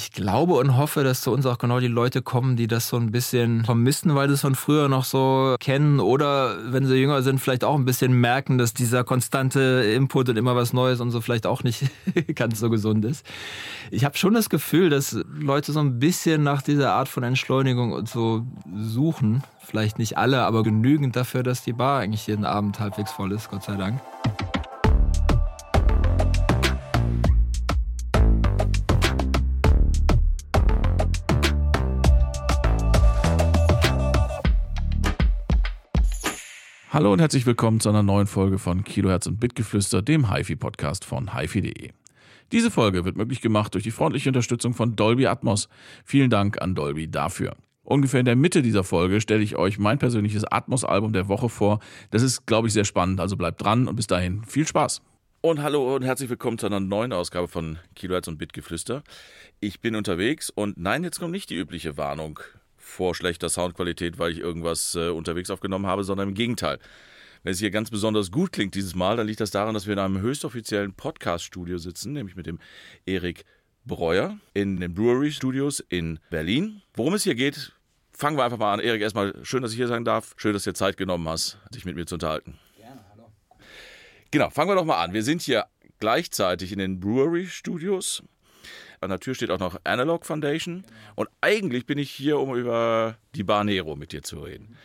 [0.00, 2.96] ich glaube und hoffe, dass zu uns auch genau die Leute kommen, die das so
[2.96, 7.22] ein bisschen vermissen, weil sie es von früher noch so kennen oder wenn sie jünger
[7.22, 9.60] sind, vielleicht auch ein bisschen merken, dass dieser konstante
[9.94, 11.84] Input und immer was Neues und so vielleicht auch nicht
[12.34, 13.26] ganz so gesund ist.
[13.90, 17.92] Ich habe schon das Gefühl, dass Leute so ein bisschen nach dieser Art von Entschleunigung
[17.92, 19.42] und so suchen.
[19.62, 23.50] Vielleicht nicht alle, aber genügend dafür, dass die Bar eigentlich jeden Abend halbwegs voll ist,
[23.50, 24.00] Gott sei Dank.
[36.92, 41.38] Hallo und herzlich willkommen zu einer neuen Folge von Kilohertz und Bitgeflüster, dem HiFi-Podcast von
[41.38, 41.90] HiFi.de.
[42.50, 45.68] Diese Folge wird möglich gemacht durch die freundliche Unterstützung von Dolby Atmos.
[46.04, 47.54] Vielen Dank an Dolby dafür.
[47.84, 51.78] Ungefähr in der Mitte dieser Folge stelle ich euch mein persönliches Atmos-Album der Woche vor.
[52.10, 55.00] Das ist, glaube ich, sehr spannend, also bleibt dran und bis dahin viel Spaß.
[55.42, 59.04] Und hallo und herzlich willkommen zu einer neuen Ausgabe von Kilohertz und Bitgeflüster.
[59.60, 62.40] Ich bin unterwegs und nein, jetzt kommt nicht die übliche Warnung
[62.90, 66.78] vor schlechter Soundqualität, weil ich irgendwas äh, unterwegs aufgenommen habe, sondern im Gegenteil.
[67.42, 69.94] Wenn es hier ganz besonders gut klingt dieses Mal, dann liegt das daran, dass wir
[69.94, 72.58] in einem höchstoffiziellen Podcast-Studio sitzen, nämlich mit dem
[73.06, 73.46] Erik
[73.86, 76.82] Breuer in den Brewery Studios in Berlin.
[76.94, 77.72] Worum es hier geht,
[78.12, 78.80] fangen wir einfach mal an.
[78.80, 80.34] Erik, erstmal schön, dass ich hier sein darf.
[80.36, 82.58] Schön, dass du dir Zeit genommen hast, dich mit mir zu unterhalten.
[82.76, 83.32] Gerne, hallo.
[84.30, 85.14] Genau, fangen wir doch mal an.
[85.14, 85.64] Wir sind hier
[85.98, 88.22] gleichzeitig in den Brewery Studios
[89.00, 90.84] an der Tür steht auch noch Analog Foundation.
[91.14, 94.76] Und eigentlich bin ich hier, um über die Bar Nero mit dir zu reden.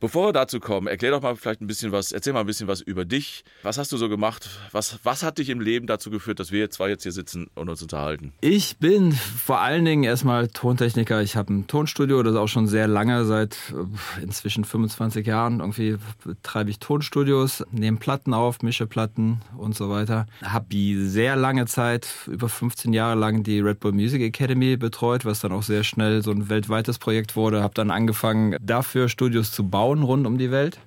[0.00, 2.68] Bevor wir dazu kommen, erklär doch mal vielleicht ein bisschen was, erzähl mal ein bisschen
[2.68, 3.42] was über dich.
[3.64, 4.48] Was hast du so gemacht?
[4.70, 7.68] Was, was hat dich im Leben dazu geführt, dass wir zwei jetzt hier sitzen und
[7.68, 8.32] uns unterhalten?
[8.40, 11.20] Ich bin vor allen Dingen erstmal Tontechniker.
[11.22, 15.58] Ich habe ein Tonstudio, das auch schon sehr lange, seit äh, inzwischen 25 Jahren.
[15.58, 20.26] Irgendwie betreibe ich Tonstudios, nehme Platten auf, mische Platten und so weiter.
[20.44, 25.24] Habe die sehr lange Zeit, über 15 Jahre lang, die Red Bull Music Academy betreut,
[25.24, 27.64] was dann auch sehr schnell so ein weltweites Projekt wurde.
[27.64, 30.78] Habe dann angefangen, dafür Studios zu bauen bauen rund um die Welt.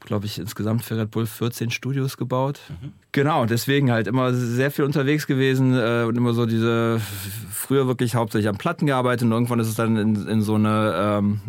[0.00, 2.60] Glaube ich, insgesamt für Red Bull 14 Studios gebaut.
[2.68, 2.92] Mhm.
[3.12, 7.00] Genau, deswegen halt immer sehr viel unterwegs gewesen äh, und immer so diese,
[7.50, 10.94] früher wirklich hauptsächlich an Platten gearbeitet und irgendwann ist es dann in, in so eine
[10.94, 11.40] ähm,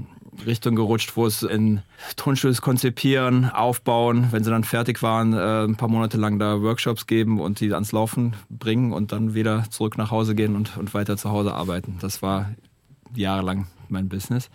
[0.46, 1.82] Richtung gerutscht, wo es in
[2.16, 7.06] Tonstudios konzipieren, aufbauen, wenn sie dann fertig waren, äh, ein paar Monate lang da Workshops
[7.06, 10.94] geben und die ans Laufen bringen und dann wieder zurück nach Hause gehen und, und
[10.94, 11.98] weiter zu Hause arbeiten.
[12.02, 12.50] Das war
[13.14, 14.50] jahrelang mein Business.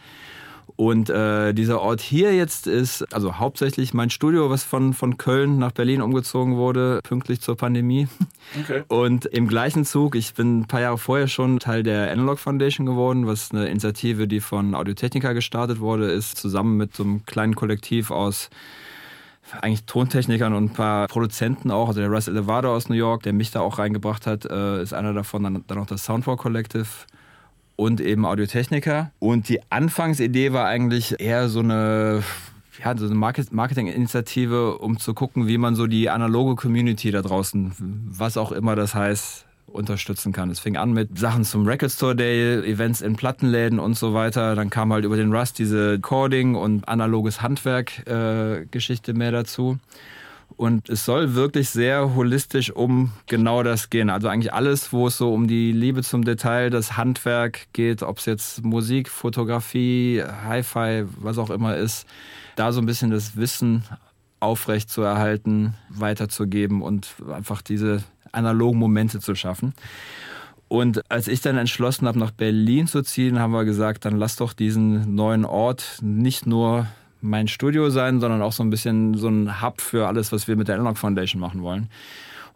[0.76, 5.58] Und äh, dieser Ort hier jetzt ist also hauptsächlich mein Studio, was von, von Köln
[5.58, 8.08] nach Berlin umgezogen wurde, pünktlich zur Pandemie.
[8.60, 8.82] Okay.
[8.88, 12.86] Und im gleichen Zug, ich bin ein paar Jahre vorher schon Teil der Analog Foundation
[12.86, 17.54] geworden, was eine Initiative, die von Audiotechnica gestartet wurde, ist, zusammen mit so einem kleinen
[17.54, 18.50] Kollektiv aus
[19.60, 21.88] eigentlich Tontechnikern und ein paar Produzenten auch.
[21.88, 24.94] Also der Russ Elevado aus New York, der mich da auch reingebracht hat, äh, ist
[24.94, 25.44] einer davon.
[25.44, 26.88] Dann, dann auch das Soundwalk Collective
[27.76, 29.10] und eben Audiotechniker.
[29.18, 32.22] Und die Anfangsidee war eigentlich eher so eine
[32.82, 37.72] ja, so eine Marketinginitiative, um zu gucken, wie man so die analoge Community da draußen,
[37.78, 40.50] was auch immer das heißt, unterstützen kann.
[40.50, 44.54] Es fing an mit Sachen zum Record Store Day, Events in Plattenläden und so weiter.
[44.54, 49.78] Dann kam halt über den Rust diese Coding und analoges Handwerk äh, Geschichte mehr dazu.
[50.56, 54.08] Und es soll wirklich sehr holistisch um genau das gehen.
[54.08, 58.18] Also eigentlich alles, wo es so um die Liebe zum Detail, das Handwerk geht, ob
[58.18, 62.06] es jetzt Musik, Fotografie, Hi-Fi, was auch immer ist,
[62.54, 63.82] da so ein bisschen das Wissen
[64.38, 69.74] aufrecht zu erhalten, weiterzugeben und einfach diese analogen Momente zu schaffen.
[70.68, 74.36] Und als ich dann entschlossen habe, nach Berlin zu ziehen, haben wir gesagt, dann lass
[74.36, 76.86] doch diesen neuen Ort nicht nur
[77.24, 80.56] mein Studio sein, sondern auch so ein bisschen so ein Hub für alles, was wir
[80.56, 81.88] mit der Analog Foundation machen wollen.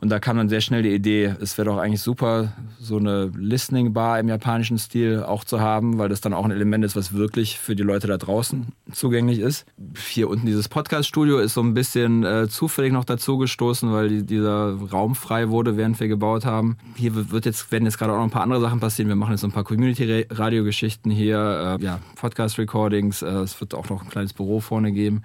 [0.01, 3.33] Und da kam dann sehr schnell die Idee, es wäre doch eigentlich super, so eine
[3.37, 6.95] Listening Bar im japanischen Stil auch zu haben, weil das dann auch ein Element ist,
[6.95, 9.67] was wirklich für die Leute da draußen zugänglich ist.
[10.09, 14.23] Hier unten dieses Podcast-Studio ist so ein bisschen äh, zufällig noch dazu gestoßen, weil die,
[14.25, 16.77] dieser Raum frei wurde, während wir gebaut haben.
[16.95, 19.09] Hier wird jetzt, werden jetzt gerade auch noch ein paar andere Sachen passieren.
[19.09, 23.23] Wir machen jetzt so ein paar Community-Radio-Geschichten hier, äh, ja, Podcast-Recordings.
[23.23, 25.23] Äh, es wird auch noch ein kleines Büro vorne geben.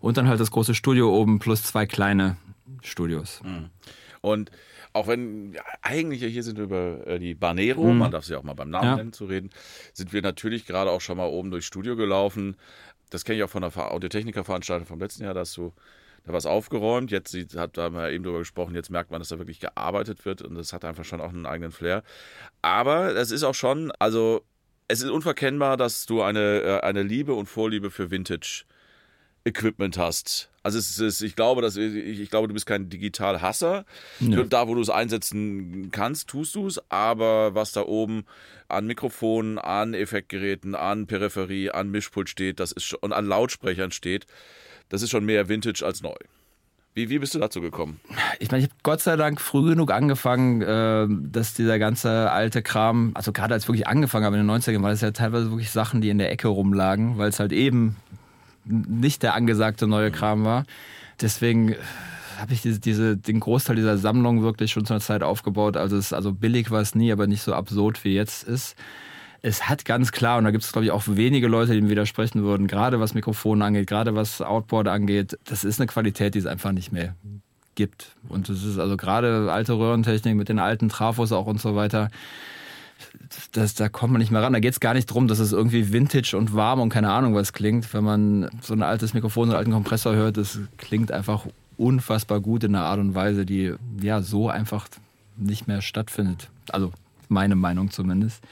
[0.00, 2.36] Und dann halt das große Studio oben plus zwei kleine
[2.82, 3.40] Studios.
[3.42, 3.70] Mhm.
[4.20, 4.50] Und
[4.92, 7.98] auch wenn ja, eigentlich hier sind wir über äh, die Banero, mhm.
[7.98, 8.96] man darf sie auch mal beim Namen ja.
[8.96, 9.50] nennen, zu reden,
[9.92, 12.56] sind wir natürlich gerade auch schon mal oben durchs Studio gelaufen.
[13.10, 15.72] Das kenne ich auch von der Audiotechniker-Veranstaltung vom letzten Jahr, dass du
[16.24, 17.10] da was aufgeräumt.
[17.10, 20.42] Jetzt hat da wir eben drüber gesprochen, jetzt merkt man, dass da wirklich gearbeitet wird
[20.42, 22.02] und das hat einfach schon auch einen eigenen Flair.
[22.62, 24.44] Aber es ist auch schon, also
[24.88, 28.64] es ist unverkennbar, dass du eine, äh, eine Liebe und Vorliebe für Vintage
[29.44, 30.49] Equipment hast.
[30.62, 33.84] Also es ist, ich glaube, dass ich, ich glaube, du bist kein Digitalhasser.
[34.20, 34.42] Ja.
[34.44, 36.80] Da, wo du es einsetzen kannst, tust du es.
[36.90, 38.24] Aber was da oben
[38.68, 43.90] an Mikrofonen, an Effektgeräten, an Peripherie, an Mischpult steht, das ist schon, und an Lautsprechern
[43.90, 44.26] steht,
[44.90, 46.16] das ist schon mehr Vintage als neu.
[46.92, 48.00] Wie, wie bist du dazu gekommen?
[48.40, 52.62] Ich meine, ich habe Gott sei Dank früh genug angefangen, äh, dass dieser ganze alte
[52.62, 55.50] Kram, also gerade als ich wirklich angefangen habe in den 90ern, war das ja teilweise
[55.50, 57.96] wirklich Sachen, die in der Ecke rumlagen, weil es halt eben
[58.64, 60.64] nicht der angesagte neue Kram war.
[61.20, 61.74] Deswegen
[62.38, 65.76] habe ich diese, diese, den Großteil dieser Sammlung wirklich schon zu einer Zeit aufgebaut.
[65.76, 68.76] Also, es, also billig war es nie, aber nicht so absurd wie jetzt ist
[69.42, 71.88] es hat ganz klar, und da gibt es, glaube ich, auch wenige Leute, die ihm
[71.88, 76.38] widersprechen würden, gerade was Mikrofone angeht, gerade was Outboard angeht, das ist eine Qualität, die
[76.38, 77.14] es einfach nicht mehr
[77.74, 78.16] gibt.
[78.28, 82.10] Und es ist also gerade alte Röhrentechnik mit den alten Trafos auch und so weiter.
[83.52, 84.52] Das, da kommt man nicht mehr ran.
[84.52, 87.34] Da geht es gar nicht darum, dass es irgendwie vintage und warm und keine Ahnung
[87.34, 87.92] was klingt.
[87.94, 92.40] Wenn man so ein altes Mikrofon, so einen alten Kompressor hört, das klingt einfach unfassbar
[92.40, 94.88] gut in einer Art und Weise, die ja so einfach
[95.36, 96.50] nicht mehr stattfindet.
[96.70, 96.92] Also
[97.28, 98.42] meine Meinung zumindest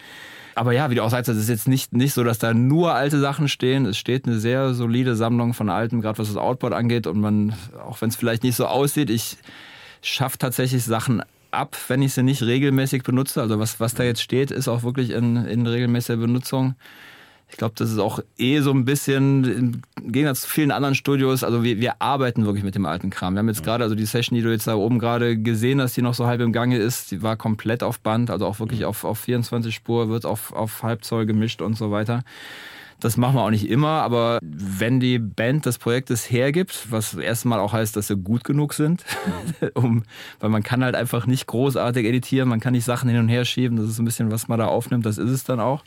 [0.58, 2.92] aber ja, wie du auch sagst, es ist jetzt nicht, nicht so, dass da nur
[2.92, 3.86] alte Sachen stehen.
[3.86, 7.06] Es steht eine sehr solide Sammlung von alten, gerade was das Outboard angeht.
[7.06, 7.54] Und man,
[7.86, 9.36] auch wenn es vielleicht nicht so aussieht, ich
[10.02, 13.40] schaffe tatsächlich Sachen ab, wenn ich sie nicht regelmäßig benutze.
[13.40, 16.74] Also was, was da jetzt steht, ist auch wirklich in, in regelmäßiger Benutzung.
[17.50, 21.42] Ich glaube, das ist auch eh so ein bisschen im Gegensatz zu vielen anderen Studios.
[21.42, 23.34] Also wir, wir arbeiten wirklich mit dem alten Kram.
[23.34, 25.96] Wir haben jetzt gerade, also die Session, die du jetzt da oben gerade gesehen hast,
[25.96, 28.84] die noch so halb im Gange ist, die war komplett auf Band, also auch wirklich
[28.84, 32.22] auf, auf 24 Spur, wird auf, auf Halbzoll gemischt und so weiter.
[33.00, 37.60] Das machen wir auch nicht immer, aber wenn die Band des Projektes hergibt, was erstmal
[37.60, 39.04] auch heißt, dass sie gut genug sind,
[39.74, 40.02] um,
[40.40, 43.44] weil man kann halt einfach nicht großartig editieren, man kann nicht Sachen hin und her
[43.44, 45.84] schieben, das ist ein bisschen, was man da aufnimmt, das ist es dann auch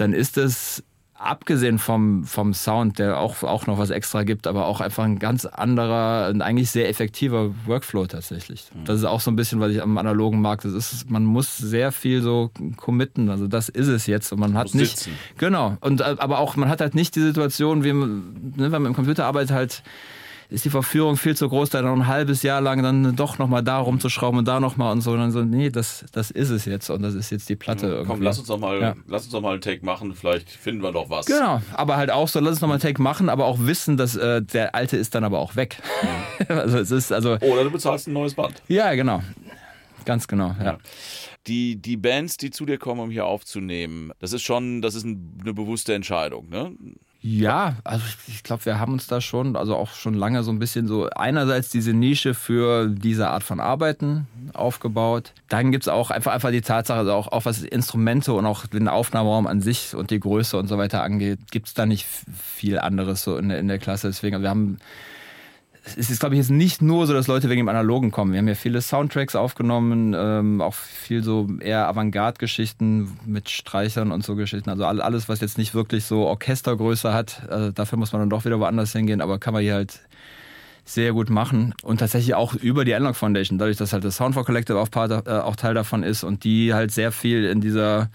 [0.00, 0.82] dann ist es
[1.20, 5.18] abgesehen vom, vom Sound, der auch, auch noch was extra gibt, aber auch einfach ein
[5.18, 8.64] ganz anderer, ein eigentlich sehr effektiver Workflow tatsächlich.
[8.74, 8.84] Mhm.
[8.86, 10.62] Das ist auch so ein bisschen, was ich am analogen mag.
[10.62, 13.28] Das ist, man muss sehr viel so committen.
[13.28, 14.32] Also das ist es jetzt.
[14.32, 14.98] Und man hat nicht.
[14.98, 15.12] Sitzen.
[15.36, 15.76] Genau.
[15.80, 18.94] Und aber auch, man hat halt nicht die Situation, wie man, ne, wenn man im
[18.94, 19.82] Computer arbeitet, halt
[20.50, 23.62] ist die Verführung viel zu groß, da noch ein halbes Jahr lang dann doch nochmal
[23.62, 25.12] da rumzuschrauben und da nochmal und so.
[25.12, 27.98] Und dann so, nee, das, das ist es jetzt und das ist jetzt die Platte.
[28.00, 28.94] Ja, komm, lass uns doch mal, ja.
[29.06, 31.26] lass uns doch mal einen Take machen, vielleicht finden wir doch was.
[31.26, 33.96] Genau, aber halt auch so, lass uns noch mal einen Take machen, aber auch wissen,
[33.96, 35.78] dass äh, der alte ist dann aber auch weg.
[36.02, 36.46] Mhm.
[36.56, 37.36] also es ist also.
[37.36, 38.62] Oder du bezahlst ein neues Band.
[38.68, 39.22] Ja, genau.
[40.04, 40.64] Ganz genau, ja.
[40.64, 40.78] ja.
[41.46, 45.04] Die, die Bands, die zu dir kommen, um hier aufzunehmen, das ist schon, das ist
[45.04, 46.72] eine bewusste Entscheidung, ne?
[47.22, 50.58] Ja, also ich glaube, wir haben uns da schon, also auch schon lange so ein
[50.58, 55.34] bisschen so einerseits diese Nische für diese Art von Arbeiten aufgebaut.
[55.48, 58.66] Dann gibt es auch einfach, einfach die Tatsache, also auch, auch was Instrumente und auch
[58.66, 62.06] den Aufnahmeraum an sich und die Größe und so weiter angeht, gibt es da nicht
[62.42, 64.06] viel anderes so in der, in der Klasse.
[64.06, 64.78] Deswegen, wir haben
[65.96, 68.32] es ist, glaube ich, jetzt nicht nur so, dass Leute wegen dem Analogen kommen.
[68.32, 74.24] Wir haben ja viele Soundtracks aufgenommen, ähm, auch viel so eher Avantgarde-Geschichten mit Streichern und
[74.24, 74.70] so Geschichten.
[74.70, 78.44] Also alles, was jetzt nicht wirklich so Orchestergröße hat, also dafür muss man dann doch
[78.44, 80.00] wieder woanders hingehen, aber kann man hier halt
[80.84, 81.74] sehr gut machen.
[81.82, 84.90] Und tatsächlich auch über die Analog Foundation, dadurch, dass halt das Sound for Collective auch,
[84.90, 88.10] Part, äh, auch Teil davon ist und die halt sehr viel in dieser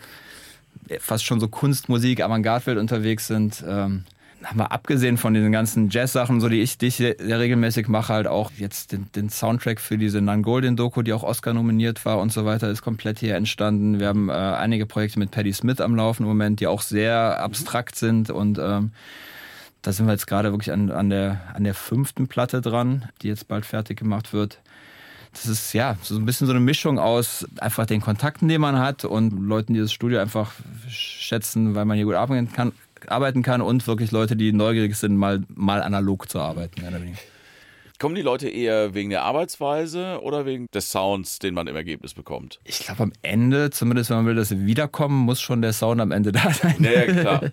[0.99, 3.63] fast schon so Kunstmusik, Avantgarde-Welt unterwegs sind.
[3.67, 4.03] Ähm,
[4.45, 8.13] haben wir abgesehen von diesen ganzen Jazz-Sachen, so die ich, die ich sehr regelmäßig mache,
[8.13, 12.31] halt auch jetzt den, den Soundtrack für diese Nan-Golden-Doku, die auch Oscar nominiert war und
[12.31, 13.99] so weiter, ist komplett hier entstanden.
[13.99, 17.41] Wir haben äh, einige Projekte mit Paddy Smith am Laufen im Moment, die auch sehr
[17.41, 18.91] abstrakt sind und ähm,
[19.81, 23.27] da sind wir jetzt gerade wirklich an, an, der, an der fünften Platte dran, die
[23.27, 24.59] jetzt bald fertig gemacht wird
[25.35, 28.79] das ist ja so ein bisschen so eine Mischung aus einfach den Kontakten, die man
[28.79, 30.53] hat und Leuten, die das Studio einfach
[30.87, 32.71] schätzen, weil man hier gut arbeiten kann,
[33.09, 36.81] arbeiten kann und wirklich Leute, die neugierig sind, mal, mal analog zu arbeiten.
[37.97, 42.13] Kommen die Leute eher wegen der Arbeitsweise oder wegen des Sounds, den man im Ergebnis
[42.13, 42.59] bekommt?
[42.65, 46.01] Ich glaube, am Ende, zumindest wenn man will, dass sie wiederkommen, muss schon der Sound
[46.01, 46.75] am Ende da sein.
[46.79, 47.41] Ja, klar.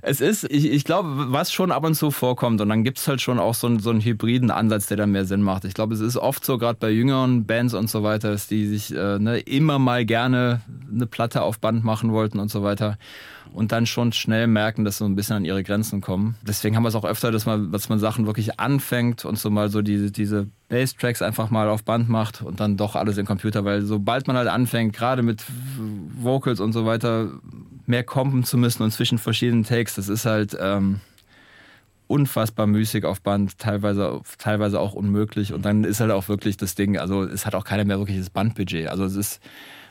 [0.00, 3.08] Es ist, ich, ich glaube, was schon ab und zu vorkommt, und dann gibt es
[3.08, 5.64] halt schon auch so einen, so einen hybriden Ansatz, der dann mehr Sinn macht.
[5.64, 8.66] Ich glaube, es ist oft so, gerade bei jüngeren Bands und so weiter, dass die
[8.66, 10.60] sich äh, ne, immer mal gerne
[10.90, 12.96] eine Platte auf Band machen wollten und so weiter
[13.52, 16.36] und dann schon schnell merken, dass sie so ein bisschen an ihre Grenzen kommen.
[16.42, 19.50] Deswegen haben wir es auch öfter, dass man, dass man Sachen wirklich anfängt und so
[19.50, 23.26] mal so diese, diese Bass-Tracks einfach mal auf Band macht und dann doch alles im
[23.26, 25.44] Computer, weil sobald man halt anfängt, gerade mit
[26.20, 27.30] Vocals und so weiter,
[27.86, 31.00] mehr kompen zu müssen und zwischen verschiedenen Takes, das ist halt ähm,
[32.08, 35.52] unfassbar müßig auf Band, teilweise, teilweise auch unmöglich.
[35.52, 38.18] Und dann ist halt auch wirklich das Ding, also es hat auch keiner mehr wirklich
[38.18, 38.88] das Bandbudget.
[38.88, 39.40] Also es ist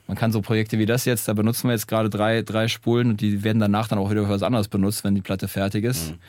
[0.08, 3.10] man kann so Projekte wie das jetzt, da benutzen wir jetzt gerade drei, drei Spulen
[3.10, 5.84] und die werden danach dann auch wieder für was anderes benutzt, wenn die Platte fertig
[5.84, 6.12] ist.
[6.12, 6.20] Mhm.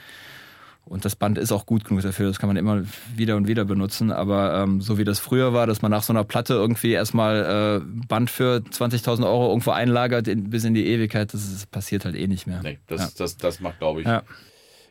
[0.88, 2.82] Und das Band ist auch gut genug dafür, das kann man immer
[3.14, 4.10] wieder und wieder benutzen.
[4.10, 7.82] Aber ähm, so wie das früher war, dass man nach so einer Platte irgendwie erstmal
[7.82, 12.06] äh, Band für 20.000 Euro irgendwo einlagert in, bis in die Ewigkeit, das, ist, passiert
[12.06, 12.62] halt eh nicht mehr.
[12.62, 13.08] Nee, das, ja.
[13.18, 14.06] das, das macht, glaube ich.
[14.06, 14.22] Ja.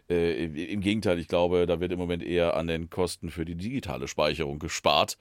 [0.10, 3.56] Äh, Im Gegenteil, ich glaube, da wird im Moment eher an den Kosten für die
[3.56, 5.18] digitale Speicherung gespart,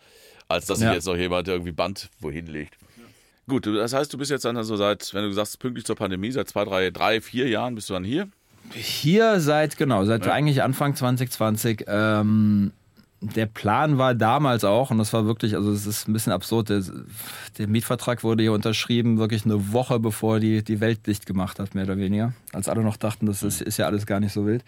[0.47, 0.93] als dass sich ja.
[0.93, 2.77] jetzt noch jemand irgendwie Band wohin legt.
[3.49, 6.33] Gut, das heißt, du bist jetzt dann also seit, wenn du sagst, pünktlich zur Pandemie,
[6.33, 8.29] seit zwei, drei, drei, vier Jahren bist du dann hier?
[8.73, 10.33] Hier seit, genau, seit ja.
[10.33, 11.85] eigentlich Anfang 2020.
[11.87, 12.73] Ähm,
[13.21, 16.69] der Plan war damals auch, und das war wirklich, also es ist ein bisschen absurd,
[16.69, 16.83] der,
[17.57, 21.75] der, Mietvertrag wurde hier unterschrieben, wirklich eine Woche bevor die, die Welt dicht gemacht hat,
[21.75, 22.35] mehr oder weniger.
[22.53, 24.65] Als alle noch dachten, das ist, ist ja alles gar nicht so wild.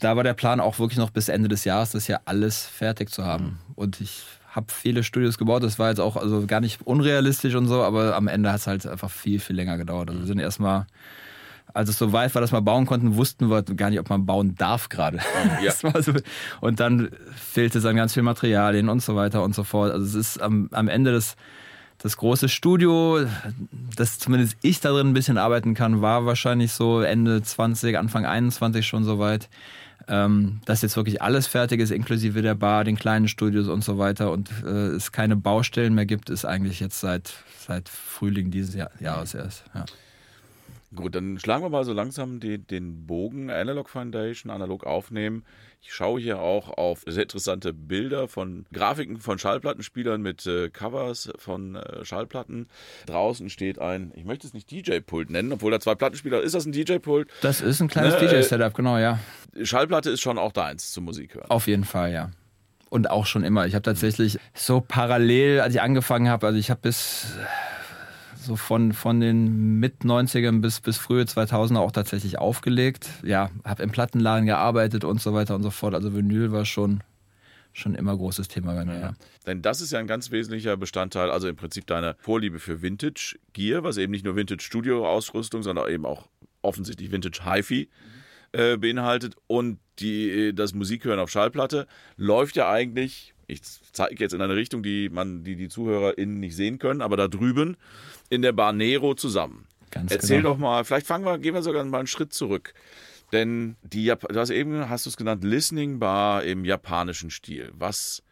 [0.00, 3.10] Da war der Plan auch wirklich noch bis Ende des Jahres, das ja alles fertig
[3.10, 3.44] zu haben.
[3.44, 3.58] Mhm.
[3.76, 7.66] Und ich habe viele Studios gebaut, das war jetzt auch also gar nicht unrealistisch und
[7.66, 10.10] so, aber am Ende hat es halt einfach viel, viel länger gedauert.
[10.10, 10.86] Also wir sind erstmal
[11.74, 14.24] als es so weit war, dass wir bauen konnten, wussten wir gar nicht, ob man
[14.24, 15.18] bauen darf gerade.
[15.60, 15.72] Ja.
[16.00, 16.12] so.
[16.60, 19.90] Und dann fehlte es an ganz viel Materialien und so weiter und so fort.
[19.90, 21.34] Also es ist am, am Ende das,
[21.98, 23.26] das große Studio,
[23.96, 28.24] das zumindest ich da drin ein bisschen arbeiten kann, war wahrscheinlich so Ende 20, Anfang
[28.24, 29.48] 21 schon so weit.
[30.06, 33.96] Ähm, dass jetzt wirklich alles fertig ist, inklusive der Bar, den kleinen Studios und so
[33.96, 38.74] weiter und äh, es keine Baustellen mehr gibt, ist eigentlich jetzt seit, seit Frühling dieses
[38.74, 39.64] Jahr, Jahres erst.
[39.74, 39.86] Ja.
[40.94, 45.44] Gut, dann schlagen wir mal so langsam die, den Bogen Analog Foundation, analog aufnehmen.
[45.86, 51.30] Ich schaue hier auch auf sehr interessante Bilder von Grafiken von Schallplattenspielern mit äh, Covers
[51.36, 52.68] von äh, Schallplatten.
[53.04, 56.54] Draußen steht ein, ich möchte es nicht DJ-Pult nennen, obwohl da zwei Plattenspieler ist.
[56.54, 57.28] das ein DJ-Pult?
[57.42, 59.18] Das ist ein kleines ne, DJ-Setup, genau, ja.
[59.62, 61.50] Schallplatte ist schon auch deins zum Musik hören.
[61.50, 62.30] Auf jeden Fall, ja
[62.88, 63.66] und auch schon immer.
[63.66, 67.26] Ich habe tatsächlich so parallel, als ich angefangen habe, also ich habe bis
[68.44, 73.08] so von, von den Mit-90ern bis, bis frühe 2000er auch tatsächlich aufgelegt.
[73.22, 75.94] Ja, habe im Plattenladen gearbeitet und so weiter und so fort.
[75.94, 77.02] Also Vinyl war schon,
[77.72, 78.98] schon immer großes Thema bei mir.
[78.98, 79.14] Ja.
[79.46, 83.36] Denn das ist ja ein ganz wesentlicher Bestandteil, also im Prinzip deiner Vorliebe für Vintage
[83.52, 86.28] Gear, was eben nicht nur Vintage Studio Ausrüstung, sondern eben auch
[86.62, 87.88] offensichtlich Vintage HiFi
[88.52, 89.36] äh, beinhaltet.
[89.46, 91.86] Und die, das Musikhören auf Schallplatte
[92.16, 96.56] läuft ja eigentlich ich zeige jetzt in eine Richtung, die man, die die ZuhörerInnen nicht
[96.56, 97.76] sehen können, aber da drüben
[98.30, 99.66] in der Bar Nero zusammen.
[99.90, 100.50] Ganz Erzähl genau.
[100.50, 102.74] doch mal, vielleicht fangen wir, gehen wir sogar mal einen Schritt zurück.
[103.32, 107.72] Denn die, du hast eben, hast du es genannt, Listening Bar im japanischen Stil.
[107.74, 108.22] Was,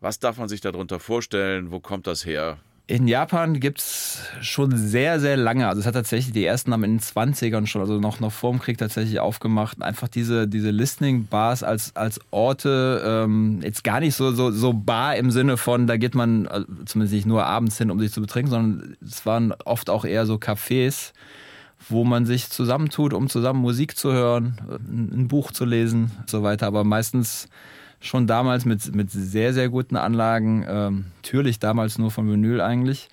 [0.00, 1.70] was darf man sich darunter vorstellen?
[1.70, 2.58] Wo kommt das her?
[2.88, 6.84] In Japan gibt es schon sehr, sehr lange, also es hat tatsächlich die ersten haben
[6.84, 10.70] in den 20ern schon, also noch, noch vor dem Krieg tatsächlich aufgemacht, einfach diese, diese
[10.70, 15.88] Listening-Bars als, als Orte, ähm, jetzt gar nicht so, so, so Bar im Sinne von,
[15.88, 19.26] da geht man äh, zumindest nicht nur abends hin, um sich zu betrinken, sondern es
[19.26, 21.12] waren oft auch eher so Cafés,
[21.88, 26.44] wo man sich zusammentut, um zusammen Musik zu hören, ein Buch zu lesen und so
[26.44, 27.48] weiter, aber meistens
[28.06, 30.64] schon damals mit, mit sehr, sehr guten Anlagen.
[30.68, 33.08] Ähm, natürlich damals nur von Vinyl eigentlich.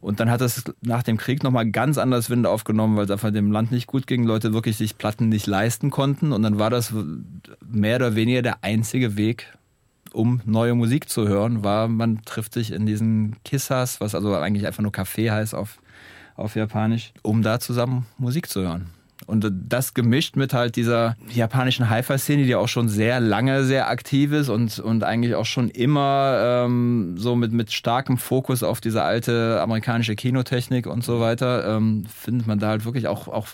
[0.00, 3.32] Und dann hat das nach dem Krieg nochmal ganz anders Wind aufgenommen, weil es einfach
[3.32, 6.32] dem Land nicht gut ging, Leute wirklich sich Platten nicht leisten konnten.
[6.32, 6.92] Und dann war das
[7.68, 9.52] mehr oder weniger der einzige Weg,
[10.12, 14.66] um neue Musik zu hören, war, man trifft sich in diesen Kissas, was also eigentlich
[14.66, 15.78] einfach nur Café heißt auf,
[16.36, 18.86] auf Japanisch, um da zusammen Musik zu hören.
[19.28, 24.32] Und das gemischt mit halt dieser japanischen Hi-Fi-Szene, die auch schon sehr lange sehr aktiv
[24.32, 29.02] ist und, und eigentlich auch schon immer ähm, so mit, mit starkem Fokus auf diese
[29.02, 33.48] alte amerikanische Kinotechnik und so weiter, ähm, findet man da halt wirklich auch, auch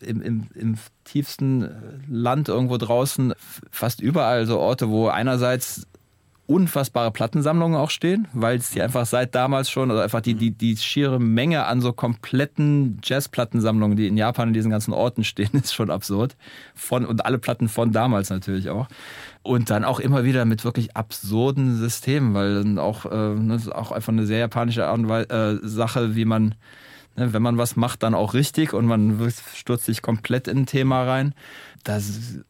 [0.00, 1.68] im, im, im tiefsten
[2.08, 3.34] Land irgendwo draußen
[3.70, 5.86] fast überall so Orte, wo einerseits
[6.50, 10.50] unfassbare Plattensammlungen auch stehen, weil es die einfach seit damals schon, also einfach die, die,
[10.50, 15.50] die schiere Menge an so kompletten Jazz-Plattensammlungen, die in Japan in diesen ganzen Orten stehen,
[15.52, 16.36] ist schon absurd.
[16.74, 18.88] Von, und alle Platten von damals natürlich auch.
[19.42, 23.62] Und dann auch immer wieder mit wirklich absurden Systemen, weil dann auch, äh, ne, das
[23.62, 26.56] ist auch einfach eine sehr japanische Art und Weise, äh, Sache, wie man,
[27.14, 30.66] ne, wenn man was macht, dann auch richtig und man stürzt sich komplett in ein
[30.66, 31.32] Thema rein.
[31.84, 32.40] Das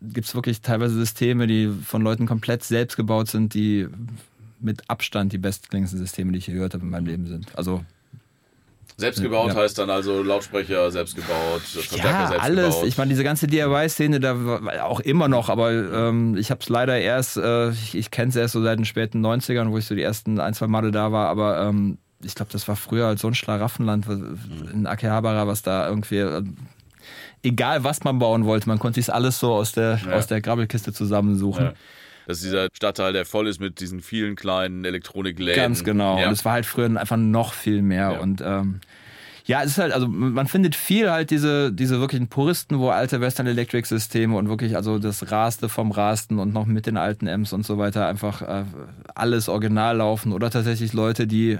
[0.00, 3.88] gibt es wirklich teilweise Systeme, die von Leuten komplett selbst gebaut sind, die
[4.60, 7.46] mit Abstand die bestklingendsten Systeme, die ich gehört habe in meinem Leben sind.
[7.56, 7.84] Also
[8.96, 9.56] Selbstgebaut ja.
[9.56, 12.82] heißt dann also Lautsprecher selbstgebaut, Verstärker ja, selbst alles.
[12.84, 16.68] Ich meine, diese ganze DIY-Szene, da war auch immer noch, aber ähm, ich habe es
[16.68, 19.86] leider erst, äh, ich, ich kenne es erst so seit den späten 90ern, wo ich
[19.86, 23.06] so die ersten ein, zwei Male da war, aber ähm, ich glaube, das war früher
[23.06, 24.06] halt so ein Schlaraffenland
[24.72, 26.42] in Akihabara, was da irgendwie äh,
[27.42, 30.12] egal was man bauen wollte, man konnte sich alles so aus der, ja.
[30.12, 31.66] aus der Grabbelkiste zusammensuchen.
[31.66, 31.72] Ja.
[32.26, 35.56] Das ist dieser Stadtteil, der voll ist mit diesen vielen kleinen Elektronikläden.
[35.60, 36.18] Ganz genau.
[36.18, 36.28] Ja.
[36.28, 38.20] Und es war halt früher einfach noch viel mehr.
[38.20, 38.80] Und ähm,
[39.44, 43.20] Ja, es ist halt, also man findet viel halt diese, diese wirklichen Puristen, wo alte
[43.20, 47.26] Western Electric Systeme und wirklich also das Raste vom Rasten und noch mit den alten
[47.26, 48.64] Amps und so weiter einfach äh,
[49.14, 51.58] alles original laufen oder tatsächlich Leute, die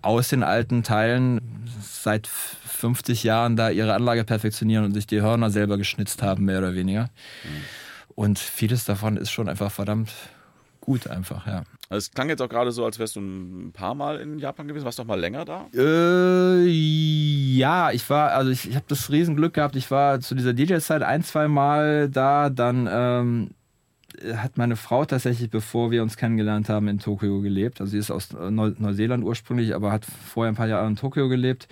[0.00, 1.40] aus den alten Teilen
[1.82, 2.28] seit
[2.82, 6.74] 50 Jahren da ihre Anlage perfektionieren und sich die Hörner selber geschnitzt haben, mehr oder
[6.74, 7.04] weniger.
[7.04, 7.62] Mhm.
[8.16, 10.12] Und vieles davon ist schon einfach verdammt
[10.80, 11.62] gut einfach, ja.
[11.88, 14.66] Also es klang jetzt auch gerade so, als wärst du ein paar Mal in Japan
[14.66, 14.84] gewesen.
[14.84, 15.66] Warst du noch mal länger da?
[15.76, 19.76] Äh, ja, ich war, also ich, ich habe das Riesenglück gehabt.
[19.76, 22.50] Ich war zu dieser DJ-Zeit ein, zwei Mal da.
[22.50, 23.50] Dann ähm,
[24.36, 27.80] hat meine Frau tatsächlich, bevor wir uns kennengelernt haben, in Tokio gelebt.
[27.80, 31.68] Also sie ist aus Neuseeland ursprünglich, aber hat vorher ein paar Jahre in Tokio gelebt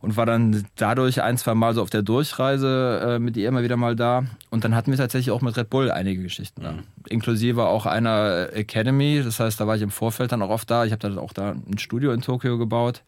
[0.00, 3.62] und war dann dadurch ein, zwei Mal so auf der Durchreise äh, mit ihr immer
[3.62, 4.24] wieder mal da.
[4.50, 6.72] Und dann hatten wir tatsächlich auch mit Red Bull einige Geschichten da.
[6.72, 6.82] Mhm.
[7.08, 9.22] Inklusive auch einer Academy.
[9.24, 10.84] Das heißt, da war ich im Vorfeld dann auch oft da.
[10.84, 13.02] Ich habe dann auch da ein Studio in Tokio gebaut.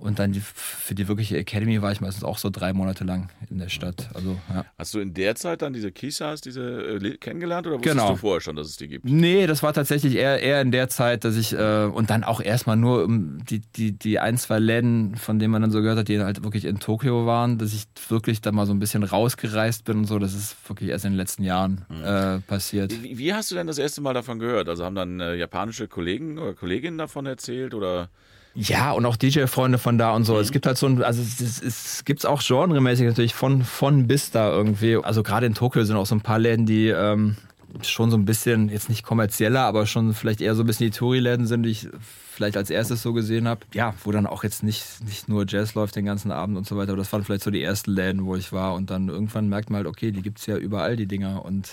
[0.00, 3.28] Und dann die, für die wirkliche Academy war ich meistens auch so drei Monate lang
[3.50, 4.08] in der Stadt.
[4.14, 4.64] Also, ja.
[4.78, 8.10] Hast du in der Zeit dann diese Kisas, diese äh, kennengelernt oder wusstest genau.
[8.10, 9.04] du vorher schon, dass es die gibt?
[9.04, 12.40] Nee, das war tatsächlich eher, eher in der Zeit, dass ich äh, und dann auch
[12.40, 15.98] erstmal nur um die, die, die ein, zwei Läden, von denen man dann so gehört
[15.98, 19.02] hat, die halt wirklich in Tokio waren, dass ich wirklich da mal so ein bisschen
[19.02, 20.18] rausgereist bin und so.
[20.18, 22.04] Das ist wirklich erst in den letzten Jahren mhm.
[22.04, 23.02] äh, passiert.
[23.02, 24.68] Wie, wie, hast du denn das erste Mal davon gehört?
[24.68, 28.08] Also haben dann äh, japanische Kollegen oder Kolleginnen davon erzählt oder?
[28.54, 30.34] Ja, und auch DJ-Freunde von da und so.
[30.34, 30.40] Mhm.
[30.40, 34.06] Es gibt halt so ein, also es, es, es gibt's auch genremäßig natürlich von, von
[34.06, 34.96] bis da irgendwie.
[34.96, 37.36] Also gerade in Tokio sind auch so ein paar Läden, die ähm,
[37.82, 40.96] schon so ein bisschen, jetzt nicht kommerzieller, aber schon vielleicht eher so ein bisschen die
[40.96, 41.88] Touri-Läden sind, die ich
[42.32, 43.60] vielleicht als erstes so gesehen habe.
[43.72, 46.76] Ja, wo dann auch jetzt nicht, nicht nur Jazz läuft den ganzen Abend und so
[46.76, 46.92] weiter.
[46.92, 48.74] Aber das waren vielleicht so die ersten Läden, wo ich war.
[48.74, 51.44] Und dann irgendwann merkt man halt, okay, die gibt's ja überall, die Dinger.
[51.44, 51.68] Und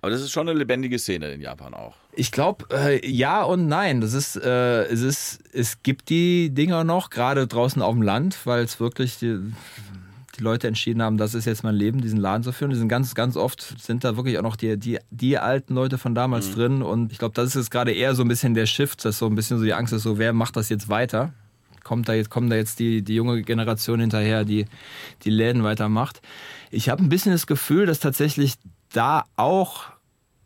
[0.00, 1.96] aber das ist schon eine lebendige Szene in Japan auch.
[2.12, 4.00] Ich glaube, äh, ja und nein.
[4.00, 8.38] Das ist, äh, es ist, es gibt die Dinger noch, gerade draußen auf dem Land,
[8.44, 9.38] weil es wirklich die,
[10.38, 12.70] die Leute entschieden haben, das ist jetzt mein Leben, diesen Laden zu führen.
[12.70, 15.98] Die sind ganz, ganz oft sind da wirklich auch noch die, die, die alten Leute
[15.98, 16.54] von damals mhm.
[16.54, 16.82] drin.
[16.82, 19.26] Und ich glaube, das ist jetzt gerade eher so ein bisschen der Shift, dass so
[19.26, 21.32] ein bisschen so die Angst ist, so wer macht das jetzt weiter?
[21.82, 24.66] Kommt da jetzt, kommen da jetzt die, die junge Generation hinterher, die
[25.24, 26.20] die Läden weitermacht?
[26.70, 28.54] Ich habe ein bisschen das Gefühl, dass tatsächlich
[28.92, 29.84] da auch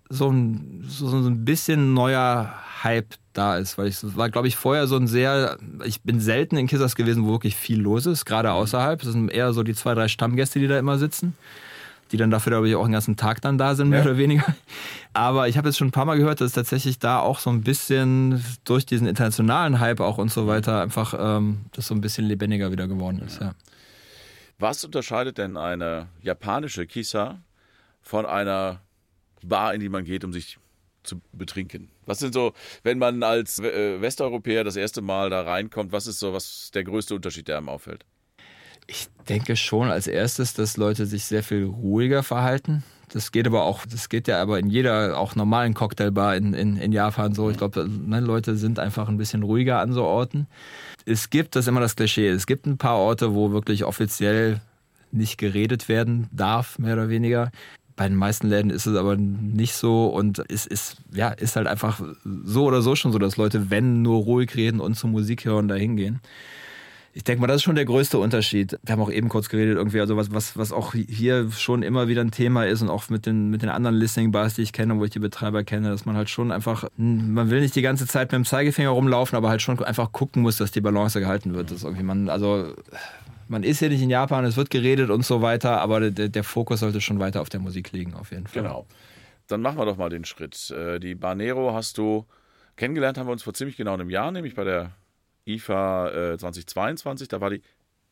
[0.08, 2.52] so ein, so ein bisschen neuer
[2.82, 6.56] Hype da ist, weil ich war, glaube ich, vorher so ein sehr, ich bin selten
[6.56, 8.54] in Kissers gewesen, wo wirklich viel los ist, gerade mhm.
[8.56, 9.00] außerhalb.
[9.00, 11.34] Das sind eher so die zwei, drei Stammgäste, die da immer sitzen,
[12.10, 14.04] die dann dafür, glaube ich, auch den ganzen Tag dann da sind, mehr ja.
[14.04, 14.54] oder weniger.
[15.14, 17.62] Aber ich habe jetzt schon ein paar Mal gehört, dass tatsächlich da auch so ein
[17.62, 22.26] bisschen durch diesen internationalen Hype auch und so weiter einfach ähm, das so ein bisschen
[22.26, 23.40] lebendiger wieder geworden ist.
[23.40, 23.52] Ja.
[24.58, 27.40] Was unterscheidet denn eine japanische Kisa
[28.02, 28.82] von einer
[29.42, 30.58] Bar, in die man geht, um sich
[31.02, 31.88] zu betrinken?
[32.06, 36.18] Was sind so, wenn man als äh, Westeuropäer das erste Mal da reinkommt, was ist
[36.18, 38.04] so was der größte Unterschied, der einem auffällt?
[38.86, 42.82] Ich denke schon als erstes, dass Leute sich sehr viel ruhiger verhalten.
[43.12, 46.76] Das geht aber auch, das geht ja aber in jeder auch normalen Cocktailbar in, in,
[46.76, 47.50] in Japan so.
[47.50, 50.46] Ich glaube, ne, Leute sind einfach ein bisschen ruhiger an so Orten.
[51.04, 54.60] Es gibt, das ist immer das Klischee, es gibt ein paar Orte, wo wirklich offiziell
[55.10, 57.50] nicht geredet werden darf, mehr oder weniger.
[58.02, 61.68] Bei den meisten Läden ist es aber nicht so und es ist, ja, ist halt
[61.68, 62.02] einfach
[62.44, 65.68] so oder so schon so, dass Leute, wenn nur ruhig reden und zur Musik hören,
[65.68, 66.20] da hingehen.
[67.12, 68.76] Ich denke mal, das ist schon der größte Unterschied.
[68.82, 72.08] Wir haben auch eben kurz geredet, irgendwie, also was, was, was auch hier schon immer
[72.08, 74.98] wieder ein Thema ist und auch mit den, mit den anderen Listening-Bars, die ich kenne,
[74.98, 78.08] wo ich die Betreiber kenne, dass man halt schon einfach, man will nicht die ganze
[78.08, 81.54] Zeit mit dem Zeigefinger rumlaufen, aber halt schon einfach gucken muss, dass die Balance gehalten
[81.54, 81.70] wird.
[81.70, 82.74] Das irgendwie man, also
[83.52, 86.42] man ist ja nicht in Japan, es wird geredet und so weiter, aber der, der
[86.42, 88.62] Fokus sollte schon weiter auf der Musik liegen, auf jeden Fall.
[88.62, 88.86] Genau.
[89.46, 90.70] Dann machen wir doch mal den Schritt.
[90.70, 92.26] Äh, die Barnero hast du
[92.76, 94.92] kennengelernt, haben wir uns vor ziemlich genau einem Jahr, nämlich bei der
[95.46, 97.26] IFA 2022.
[97.26, 97.62] Äh, da war die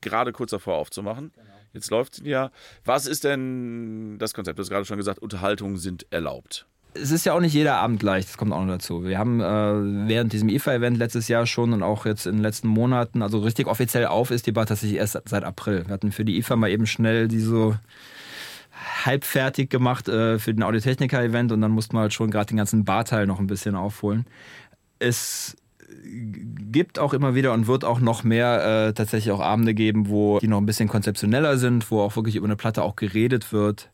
[0.00, 1.33] gerade kurz davor aufzumachen.
[1.35, 1.46] Genau.
[1.72, 2.50] Jetzt läuft sie ja.
[2.85, 4.59] Was ist denn das Konzept?
[4.59, 8.03] Du hast gerade schon gesagt, Unterhaltungen sind erlaubt es ist ja auch nicht jeder Abend
[8.03, 9.05] leicht, das kommt auch noch dazu.
[9.05, 12.68] Wir haben äh, während diesem IFA-Event letztes Jahr schon und auch jetzt in den letzten
[12.68, 15.85] Monaten, also richtig offiziell auf ist die Bar tatsächlich erst seit April.
[15.87, 17.76] Wir hatten für die IFA mal eben schnell die so
[19.05, 22.57] halb fertig gemacht äh, für den Audiotechnica-Event und dann mussten wir halt schon gerade den
[22.57, 24.26] ganzen Barteil noch ein bisschen aufholen.
[24.98, 25.57] Es
[26.70, 30.38] gibt auch immer wieder und wird auch noch mehr äh, tatsächlich auch Abende geben, wo
[30.38, 33.90] die noch ein bisschen konzeptioneller sind, wo auch wirklich über eine Platte auch geredet wird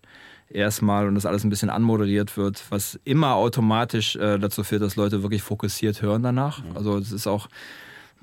[0.51, 4.97] erstmal und das alles ein bisschen anmoderiert wird, was immer automatisch äh, dazu führt, dass
[4.97, 6.63] Leute wirklich fokussiert hören danach.
[6.63, 6.77] Mhm.
[6.77, 7.49] Also es ist auch,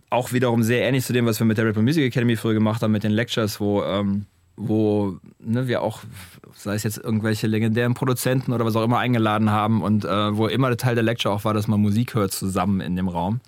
[0.10, 2.82] auch wiederum sehr ähnlich zu dem, was wir mit der Ripple Music Academy früher gemacht
[2.82, 6.02] haben, mit den Lectures, wo, ähm, wo ne, wir auch,
[6.54, 10.48] sei es jetzt irgendwelche legendären Produzenten oder was auch immer eingeladen haben und äh, wo
[10.48, 13.42] immer der Teil der Lecture auch war, dass man Musik hört zusammen in dem Raum.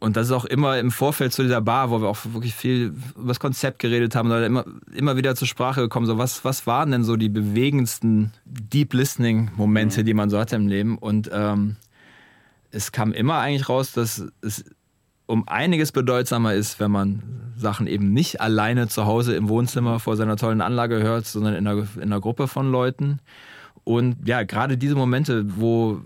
[0.00, 2.94] Und das ist auch immer im Vorfeld zu dieser Bar, wo wir auch wirklich viel
[3.16, 6.66] über das Konzept geredet haben, da immer, immer wieder zur Sprache gekommen, so was, was
[6.66, 10.06] waren denn so die bewegendsten Deep Listening Momente, mhm.
[10.06, 10.96] die man so hatte im Leben?
[10.96, 11.76] Und ähm,
[12.70, 14.64] es kam immer eigentlich raus, dass es
[15.26, 17.22] um einiges bedeutsamer ist, wenn man
[17.56, 21.66] Sachen eben nicht alleine zu Hause im Wohnzimmer vor seiner tollen Anlage hört, sondern in
[21.66, 23.20] einer, in einer Gruppe von Leuten.
[23.84, 26.00] Und ja, gerade diese Momente, wo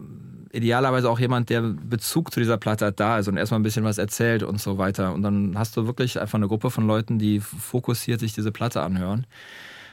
[0.54, 3.84] idealerweise auch jemand, der Bezug zu dieser Platte hat, da ist und erstmal ein bisschen
[3.84, 5.12] was erzählt und so weiter.
[5.12, 8.82] Und dann hast du wirklich einfach eine Gruppe von Leuten, die fokussiert sich diese Platte
[8.82, 9.26] anhören.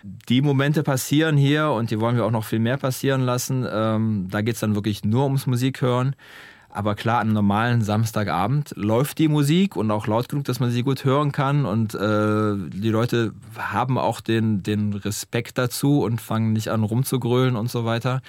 [0.04, 3.68] Die Momente passieren hier und die wollen wir auch noch viel mehr passieren lassen.
[3.72, 6.16] Ähm, da geht es dann wirklich nur ums Musik hören.
[6.74, 10.84] Aber klar, am normalen Samstagabend läuft die Musik und auch laut genug, dass man sie
[10.84, 11.66] gut hören kann.
[11.66, 17.58] Und äh, die Leute haben auch den, den Respekt dazu und fangen nicht an rumzugrölen
[17.58, 18.22] und so weiter.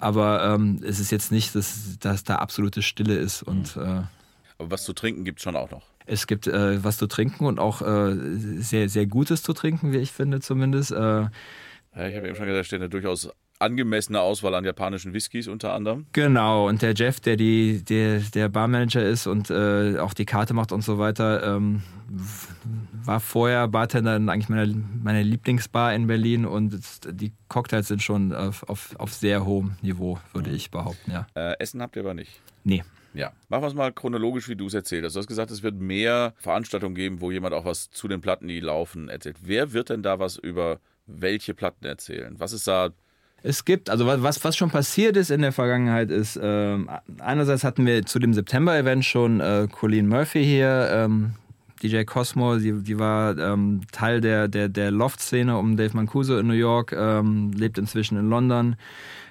[0.00, 3.42] Aber ähm, es ist jetzt nicht, dass, dass da absolute Stille ist.
[3.42, 3.82] Und, mhm.
[3.82, 4.02] äh,
[4.58, 5.82] Aber was zu trinken gibt es schon auch noch.
[6.06, 8.16] Es gibt äh, was zu trinken und auch äh,
[8.58, 10.90] sehr, sehr Gutes zu trinken, wie ich finde zumindest.
[10.92, 11.30] Äh, ja,
[11.94, 13.28] ich habe eben schon gesagt, steht ja durchaus
[13.58, 16.06] angemessene Auswahl an japanischen Whiskys unter anderem.
[16.12, 20.54] Genau, und der Jeff, der die, der, der Barmanager ist und äh, auch die Karte
[20.54, 21.82] macht und so weiter, ähm,
[23.04, 26.78] war vorher Bartender in eigentlich meiner, meiner Lieblingsbar in Berlin und
[27.10, 31.26] die Cocktails sind schon auf, auf, auf sehr hohem Niveau, würde ich behaupten, ja.
[31.34, 32.40] Äh, Essen habt ihr aber nicht?
[32.64, 32.84] Nee.
[33.14, 35.16] Ja, machen wir es mal chronologisch, wie du es erzählt hast.
[35.16, 38.46] Du hast gesagt, es wird mehr Veranstaltungen geben, wo jemand auch was zu den Platten,
[38.46, 39.38] die laufen, erzählt.
[39.42, 42.34] Wer wird denn da was über welche Platten erzählen?
[42.38, 42.90] Was ist da
[43.42, 47.86] es gibt, also was, was schon passiert ist in der Vergangenheit ist, ähm, einerseits hatten
[47.86, 51.34] wir zu dem September-Event schon äh, Colleen Murphy hier, ähm,
[51.82, 56.48] DJ Cosmo, die, die war ähm, Teil der, der, der Loft-Szene um Dave Mancuso in
[56.48, 58.76] New York, ähm, lebt inzwischen in London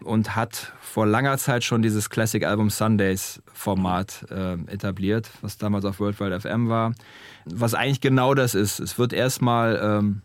[0.01, 5.83] und hat vor langer Zeit schon dieses Classic Album Sundays Format äh, etabliert, was damals
[5.83, 6.93] auf Worldwide FM war.
[7.45, 8.79] Was eigentlich genau das ist.
[8.79, 10.21] Es wird erstmal ähm,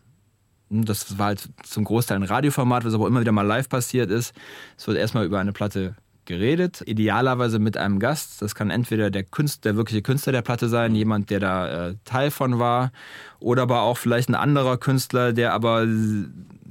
[0.69, 4.33] das war halt zum Großteil ein Radioformat, was aber immer wieder mal live passiert ist.
[4.77, 8.41] Es wird erstmal über eine Platte geredet, idealerweise mit einem Gast.
[8.41, 11.95] Das kann entweder der, Künstler, der wirkliche Künstler der Platte sein, jemand, der da äh,
[12.05, 12.91] Teil von war,
[13.39, 15.85] oder aber auch vielleicht ein anderer Künstler, der aber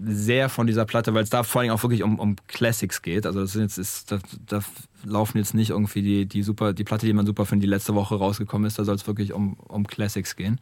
[0.04, 3.26] sehr von dieser Platte, weil es da vor allem auch wirklich um, um Classics geht.
[3.26, 4.60] Also das sind jetzt, ist, da, da
[5.04, 7.94] laufen jetzt nicht irgendwie die, die super, die Platte, die man super findet, die letzte
[7.94, 8.78] Woche rausgekommen ist.
[8.78, 10.60] Da soll es wirklich um, um Classics gehen.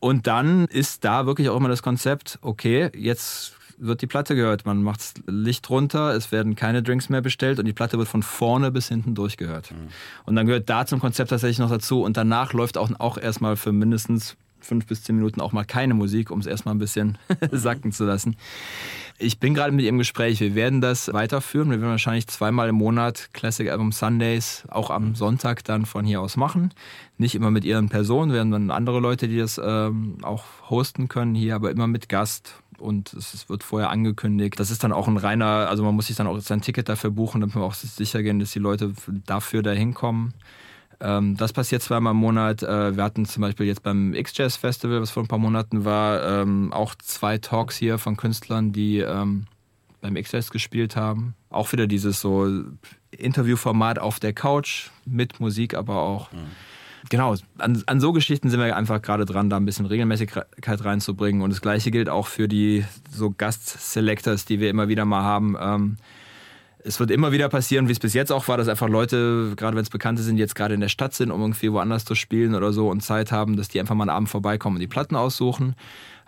[0.00, 3.56] Und dann ist da wirklich auch immer das Konzept, okay, jetzt
[3.86, 4.66] wird die Platte gehört.
[4.66, 8.22] Man macht Licht runter, es werden keine Drinks mehr bestellt und die Platte wird von
[8.22, 9.70] vorne bis hinten durchgehört.
[9.70, 9.88] Mhm.
[10.24, 13.56] Und dann gehört da zum Konzept tatsächlich noch dazu und danach läuft auch, auch erstmal
[13.56, 17.18] für mindestens fünf bis zehn Minuten auch mal keine Musik, um es erstmal ein bisschen
[17.52, 18.36] sacken zu lassen.
[19.16, 20.40] Ich bin gerade mit ihr im Gespräch.
[20.40, 21.70] Wir werden das weiterführen.
[21.70, 26.20] Wir werden wahrscheinlich zweimal im Monat Classic Album Sundays auch am Sonntag dann von hier
[26.20, 26.72] aus machen.
[27.16, 31.36] Nicht immer mit ihren Personen, werden dann andere Leute, die das ähm, auch hosten können
[31.36, 34.58] hier, aber immer mit Gast und es wird vorher angekündigt.
[34.58, 37.10] Das ist dann auch ein reiner, also man muss sich dann auch sein Ticket dafür
[37.10, 38.92] buchen, damit man auch sicher gehen, dass die Leute
[39.26, 40.34] dafür da hinkommen.
[41.00, 42.62] Ähm, das passiert zweimal im Monat.
[42.62, 46.42] Äh, wir hatten zum Beispiel jetzt beim X-Jazz Festival, was vor ein paar Monaten war,
[46.42, 49.46] ähm, auch zwei Talks hier von Künstlern, die ähm,
[50.00, 51.34] beim X-Jazz gespielt haben.
[51.50, 52.64] Auch wieder dieses so
[53.10, 56.32] Interviewformat auf der Couch mit Musik, aber auch.
[56.32, 56.38] Mhm.
[57.10, 61.42] Genau, an, an, so Geschichten sind wir einfach gerade dran, da ein bisschen Regelmäßigkeit reinzubringen.
[61.42, 65.56] Und das Gleiche gilt auch für die so Gast-Selectors, die wir immer wieder mal haben.
[65.60, 65.96] Ähm,
[66.84, 69.76] es wird immer wieder passieren, wie es bis jetzt auch war, dass einfach Leute, gerade
[69.76, 72.14] wenn es Bekannte sind, die jetzt gerade in der Stadt sind, um irgendwie woanders zu
[72.14, 74.86] spielen oder so und Zeit haben, dass die einfach mal einen Abend vorbeikommen und die
[74.86, 75.74] Platten aussuchen.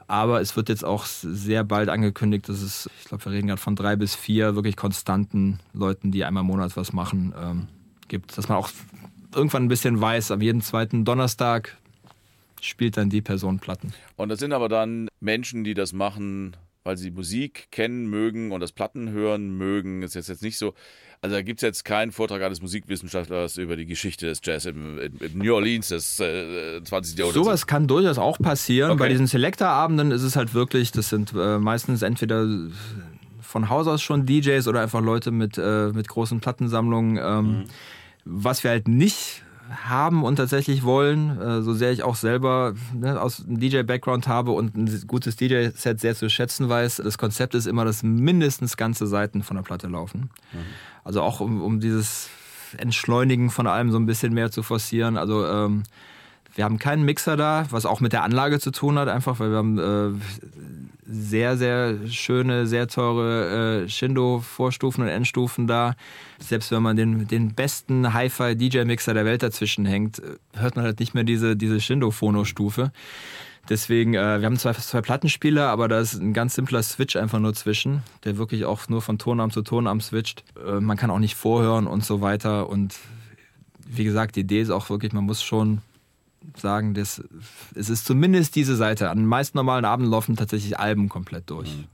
[0.08, 3.60] Aber es wird jetzt auch sehr bald angekündigt, dass es, ich glaube, wir reden gerade
[3.60, 7.68] von drei bis vier wirklich konstanten Leuten, die einmal im Monat was machen, ähm,
[8.08, 8.38] gibt.
[8.38, 8.70] Dass man auch
[9.34, 11.76] irgendwann ein bisschen weiß, am jeden zweiten Donnerstag
[12.60, 13.92] spielt dann die Person Platten.
[14.16, 18.60] Und das sind aber dann Menschen, die das machen weil sie Musik kennen mögen und
[18.60, 20.02] das Platten hören mögen.
[20.02, 20.72] Ist jetzt, jetzt nicht so.
[21.20, 24.98] Also da gibt es jetzt keinen Vortrag eines Musikwissenschaftlers über die Geschichte des Jazz im,
[24.98, 27.18] in, in New Orleans des äh, 20.
[27.18, 27.44] Jahrhunderts.
[27.44, 28.92] Sowas kann durchaus auch passieren.
[28.92, 29.00] Okay.
[29.00, 32.46] Bei diesen Selector-Abenden ist es halt wirklich, das sind äh, meistens entweder
[33.40, 37.18] von Haus aus schon DJs oder einfach Leute mit, äh, mit großen Plattensammlungen.
[37.20, 37.64] Ähm, mhm.
[38.28, 43.20] Was wir halt nicht haben und tatsächlich wollen, äh, so sehr ich auch selber ne,
[43.20, 47.66] aus einem DJ-Background habe und ein gutes DJ-Set sehr zu schätzen weiß, das Konzept ist
[47.66, 50.30] immer, dass mindestens ganze Seiten von der Platte laufen.
[50.52, 50.58] Mhm.
[51.04, 52.28] Also auch um, um dieses
[52.76, 55.16] Entschleunigen von allem so ein bisschen mehr zu forcieren.
[55.16, 55.84] Also ähm,
[56.54, 59.50] wir haben keinen Mixer da, was auch mit der Anlage zu tun hat, einfach weil
[59.50, 60.10] wir haben äh,
[61.08, 65.94] sehr, sehr schöne, sehr teure äh, Shindo-Vorstufen und Endstufen da.
[66.38, 70.20] Selbst wenn man den, den besten Hi-Fi-DJ-Mixer der Welt dazwischen hängt,
[70.54, 72.92] hört man halt nicht mehr diese, diese Shindo-Phono-Stufe.
[73.68, 77.40] Deswegen, äh, wir haben zwar zwei Plattenspieler, aber da ist ein ganz simpler Switch einfach
[77.40, 80.44] nur zwischen, der wirklich auch nur von Tonarm zu Tonarm switcht.
[80.64, 82.68] Äh, man kann auch nicht vorhören und so weiter.
[82.68, 82.94] Und
[83.86, 85.82] wie gesagt, die Idee ist auch wirklich, man muss schon
[86.56, 87.22] sagen, das,
[87.74, 89.10] es ist zumindest diese Seite.
[89.10, 91.76] An den meisten normalen Abenden laufen tatsächlich Alben komplett durch.
[91.76, 91.84] Mhm.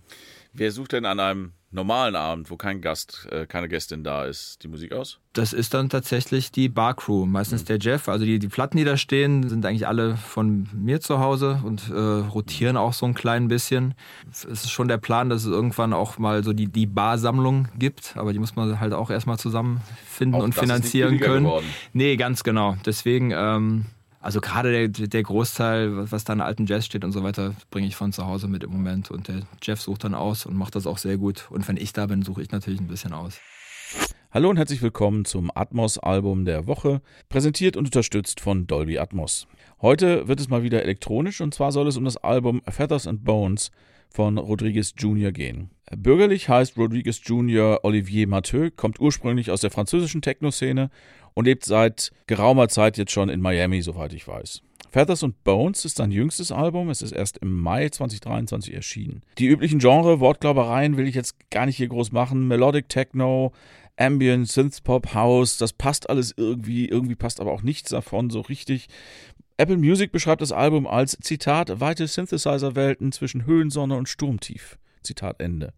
[0.54, 4.62] Wer sucht denn an einem normalen Abend, wo kein Gast, äh, keine Gästin da ist,
[4.62, 5.18] die Musik aus?
[5.32, 7.66] Das ist dann tatsächlich die Barcrew, meistens mhm.
[7.66, 8.08] der Jeff.
[8.08, 11.88] Also die, die Platten, die da stehen, sind eigentlich alle von mir zu Hause und
[11.88, 13.94] äh, rotieren auch so ein klein bisschen.
[14.30, 18.16] Es ist schon der Plan, dass es irgendwann auch mal so die, die Barsammlung gibt,
[18.16, 21.44] aber die muss man halt auch erstmal zusammenfinden auch und finanzieren können.
[21.44, 21.66] Geworden.
[21.94, 22.76] Nee, ganz genau.
[22.84, 23.32] Deswegen.
[23.34, 23.86] Ähm,
[24.22, 27.88] also gerade der, der Großteil, was da in alten Jazz steht und so weiter, bringe
[27.88, 29.10] ich von zu Hause mit im Moment.
[29.10, 31.48] Und der Jeff sucht dann aus und macht das auch sehr gut.
[31.50, 33.40] Und wenn ich da bin, suche ich natürlich ein bisschen aus.
[34.30, 39.46] Hallo und herzlich willkommen zum Atmos-Album der Woche, präsentiert und unterstützt von Dolby Atmos.
[39.82, 43.24] Heute wird es mal wieder elektronisch und zwar soll es um das Album Feathers and
[43.24, 43.72] Bones
[44.08, 45.32] von Rodriguez Jr.
[45.32, 45.70] gehen.
[45.94, 47.80] Bürgerlich heißt Rodriguez Jr.
[47.82, 50.90] Olivier Mathieu, kommt ursprünglich aus der französischen Techno-Szene
[51.34, 54.62] und lebt seit geraumer Zeit jetzt schon in Miami, soweit ich weiß.
[54.92, 56.90] Feathers and Bones ist sein jüngstes Album.
[56.90, 59.22] Es ist erst im Mai 2023 erschienen.
[59.38, 62.46] Die üblichen Genre-Wortglaubereien will ich jetzt gar nicht hier groß machen.
[62.46, 63.52] Melodic Techno,
[63.96, 66.88] Ambient, Synthpop, House, das passt alles irgendwie.
[66.88, 68.88] Irgendwie passt aber auch nichts davon so richtig.
[69.56, 74.78] Apple Music beschreibt das Album als Zitat weite Synthesizer-Welten zwischen Höhensonne und Sturmtief.
[75.02, 75.72] Zitat Ende.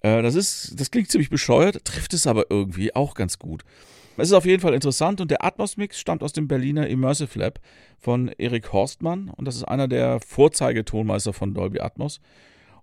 [0.00, 3.64] Äh, das ist, das klingt ziemlich bescheuert, trifft es aber irgendwie auch ganz gut.
[4.16, 7.58] Es ist auf jeden Fall interessant und der Atmos-Mix stammt aus dem Berliner Immersive Lab
[7.98, 12.20] von Erik Horstmann und das ist einer der Vorzeigetonmeister von Dolby Atmos.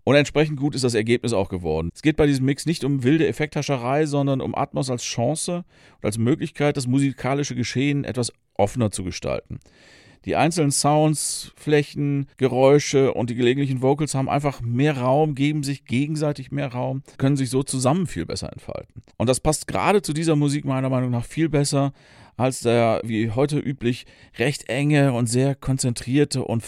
[0.03, 1.89] Und entsprechend gut ist das Ergebnis auch geworden.
[1.93, 5.63] Es geht bei diesem Mix nicht um wilde Effekthascherei, sondern um Atmos als Chance
[6.01, 9.59] und als Möglichkeit, das musikalische Geschehen etwas offener zu gestalten.
[10.25, 15.85] Die einzelnen Sounds, Flächen, Geräusche und die gelegentlichen Vocals haben einfach mehr Raum, geben sich
[15.85, 19.01] gegenseitig mehr Raum, können sich so zusammen viel besser entfalten.
[19.17, 21.93] Und das passt gerade zu dieser Musik meiner Meinung nach viel besser
[22.37, 24.05] als der, wie heute üblich,
[24.37, 26.63] recht enge und sehr konzentrierte und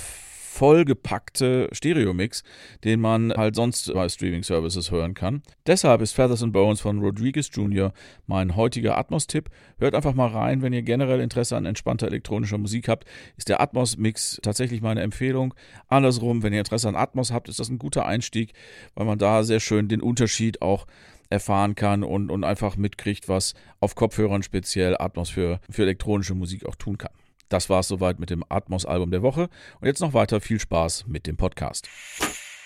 [0.53, 2.43] vollgepackte Stereo-Mix,
[2.83, 5.41] den man halt sonst bei Streaming-Services hören kann.
[5.65, 7.91] Deshalb ist Feathers and Bones von Rodriguez Jr.
[8.27, 9.49] mein heutiger Atmos-Tipp.
[9.79, 13.61] Hört einfach mal rein, wenn ihr generell Interesse an entspannter elektronischer Musik habt, ist der
[13.61, 15.55] Atmos-Mix tatsächlich meine Empfehlung.
[15.87, 18.53] Andersrum, wenn ihr Interesse an Atmos habt, ist das ein guter Einstieg,
[18.93, 20.85] weil man da sehr schön den Unterschied auch
[21.31, 26.67] erfahren kann und, und einfach mitkriegt, was auf Kopfhörern speziell Atmos für, für elektronische Musik
[26.67, 27.11] auch tun kann.
[27.53, 29.47] Das war es soweit mit dem Atmos-Album der Woche.
[29.79, 31.87] Und jetzt noch weiter viel Spaß mit dem Podcast.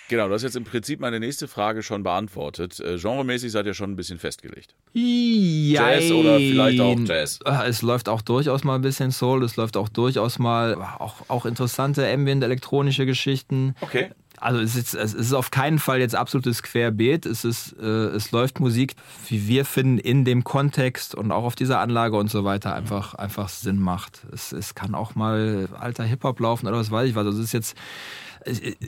[0.07, 2.79] Genau, du hast jetzt im Prinzip meine nächste Frage schon beantwortet.
[2.79, 4.75] Äh, genremäßig seid ihr schon ein bisschen festgelegt.
[4.93, 5.99] Jein.
[5.99, 7.39] Jazz oder vielleicht auch Jazz?
[7.43, 11.15] Ah, es läuft auch durchaus mal ein bisschen Soul, es läuft auch durchaus mal auch,
[11.27, 13.75] auch interessante Ambient elektronische Geschichten.
[13.81, 14.11] Okay.
[14.39, 17.25] Also es ist, es ist auf keinen Fall jetzt absolutes Querbeet.
[17.25, 18.95] Es, ist, äh, es läuft Musik,
[19.27, 23.15] wie wir finden, in dem Kontext und auch auf dieser Anlage und so weiter einfach,
[23.15, 24.21] einfach Sinn macht.
[24.31, 27.25] Es, es kann auch mal alter Hip-Hop laufen oder was weiß ich was.
[27.25, 27.77] Also es ist jetzt,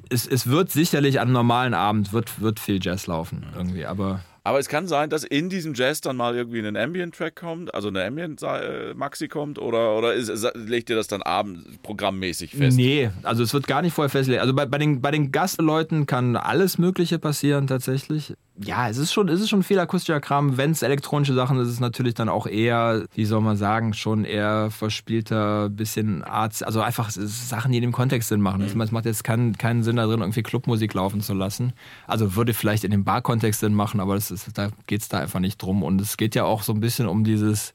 [0.10, 4.22] es, es wird sicherlich an einem normalen Abend wird, wird viel Jazz laufen irgendwie, aber
[4.50, 7.90] aber es kann sein, dass in diesem Jazz dann mal irgendwie ein Ambient-Track kommt, also
[7.90, 12.76] eine Ambient-Maxi kommt, oder, oder ist, legt ihr das dann abendprogrammmäßig fest?
[12.76, 14.42] Nee, also es wird gar nicht vorher festgelegt.
[14.42, 18.34] Also bei, bei, den, bei den Gastleuten kann alles Mögliche passieren tatsächlich.
[18.62, 20.58] Ja, es ist schon, es ist schon viel akustischer Kram.
[20.58, 23.94] Wenn es elektronische Sachen ist, ist es natürlich dann auch eher, wie soll man sagen,
[23.94, 28.62] schon eher verspielter, bisschen Arzt, also einfach Sachen, die in dem Kontext Sinn machen.
[28.62, 28.82] Mhm.
[28.82, 31.74] Es macht jetzt keinen, keinen Sinn darin, irgendwie Clubmusik laufen zu lassen.
[32.08, 35.10] Also würde vielleicht in dem Bar-Kontext Sinn machen, aber das ist ist, da geht es
[35.10, 35.84] da einfach nicht drum.
[35.84, 37.74] Und es geht ja auch so ein bisschen um dieses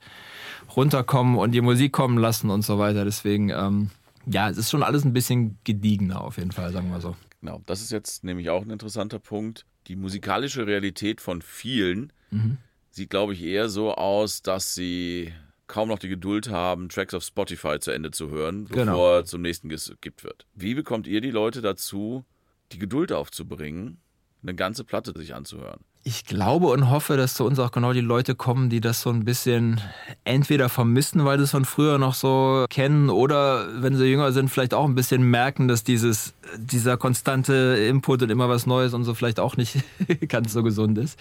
[0.76, 3.04] Runterkommen und die Musik kommen lassen und so weiter.
[3.04, 3.90] Deswegen, ähm,
[4.26, 7.14] ja, es ist schon alles ein bisschen gediegener auf jeden Fall, sagen wir so.
[7.44, 9.66] Genau, das ist jetzt nämlich auch ein interessanter Punkt.
[9.86, 12.56] Die musikalische Realität von vielen mhm.
[12.90, 15.30] sieht, glaube ich, eher so aus, dass sie
[15.66, 19.22] kaum noch die Geduld haben, Tracks auf Spotify zu Ende zu hören, bevor genau.
[19.24, 20.46] zum nächsten geskippt wird.
[20.54, 22.24] Wie bekommt ihr die Leute dazu,
[22.72, 23.98] die Geduld aufzubringen,
[24.42, 25.80] eine ganze Platte sich anzuhören?
[26.06, 29.08] Ich glaube und hoffe, dass zu uns auch genau die Leute kommen, die das so
[29.08, 29.80] ein bisschen
[30.24, 34.50] entweder vermissen, weil sie es von früher noch so kennen, oder wenn sie jünger sind,
[34.50, 37.54] vielleicht auch ein bisschen merken, dass dieses, dieser konstante
[37.88, 39.82] Input und immer was Neues und so vielleicht auch nicht
[40.28, 41.18] ganz so gesund ist.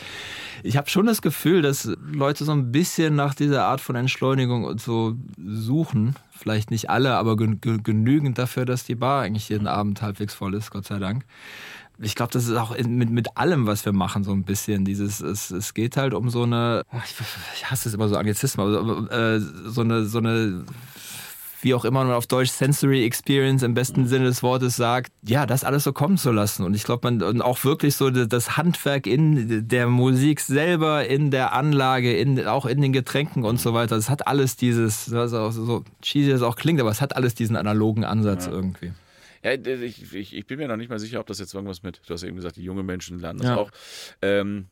[0.64, 4.66] Ich habe schon das Gefühl, dass Leute so ein bisschen nach dieser Art von Entschleunigung
[4.66, 6.16] und so suchen.
[6.32, 10.72] Vielleicht nicht alle, aber genügend dafür, dass die Bar eigentlich jeden Abend halbwegs voll ist,
[10.72, 11.24] Gott sei Dank.
[12.00, 14.86] Ich glaube, das ist auch mit, mit allem, was wir machen, so ein bisschen.
[14.86, 16.84] Dieses, es, es geht halt um so eine,
[17.54, 20.66] ich, hasse es immer so Anglizismen, aber äh, so eine, so eine
[21.64, 25.46] wie auch immer man auf Deutsch Sensory Experience im besten Sinne des Wortes sagt, ja,
[25.46, 26.64] das alles so kommen zu lassen.
[26.66, 31.32] Und ich glaube, man und auch wirklich so das Handwerk in der Musik selber, in
[31.32, 35.52] der Anlage, in, auch in den Getränken und so weiter, das hat alles dieses, also
[35.52, 38.52] so cheesy es auch klingt, aber es hat alles diesen analogen Ansatz ja.
[38.52, 38.92] irgendwie.
[39.44, 42.02] Ja, ich, ich, ich, bin mir noch nicht mal sicher, ob das jetzt irgendwas mit,
[42.08, 43.58] du hast eben gesagt, die jungen Menschen lernen das ja.
[43.58, 43.72] auch.
[44.22, 44.68] Ähm,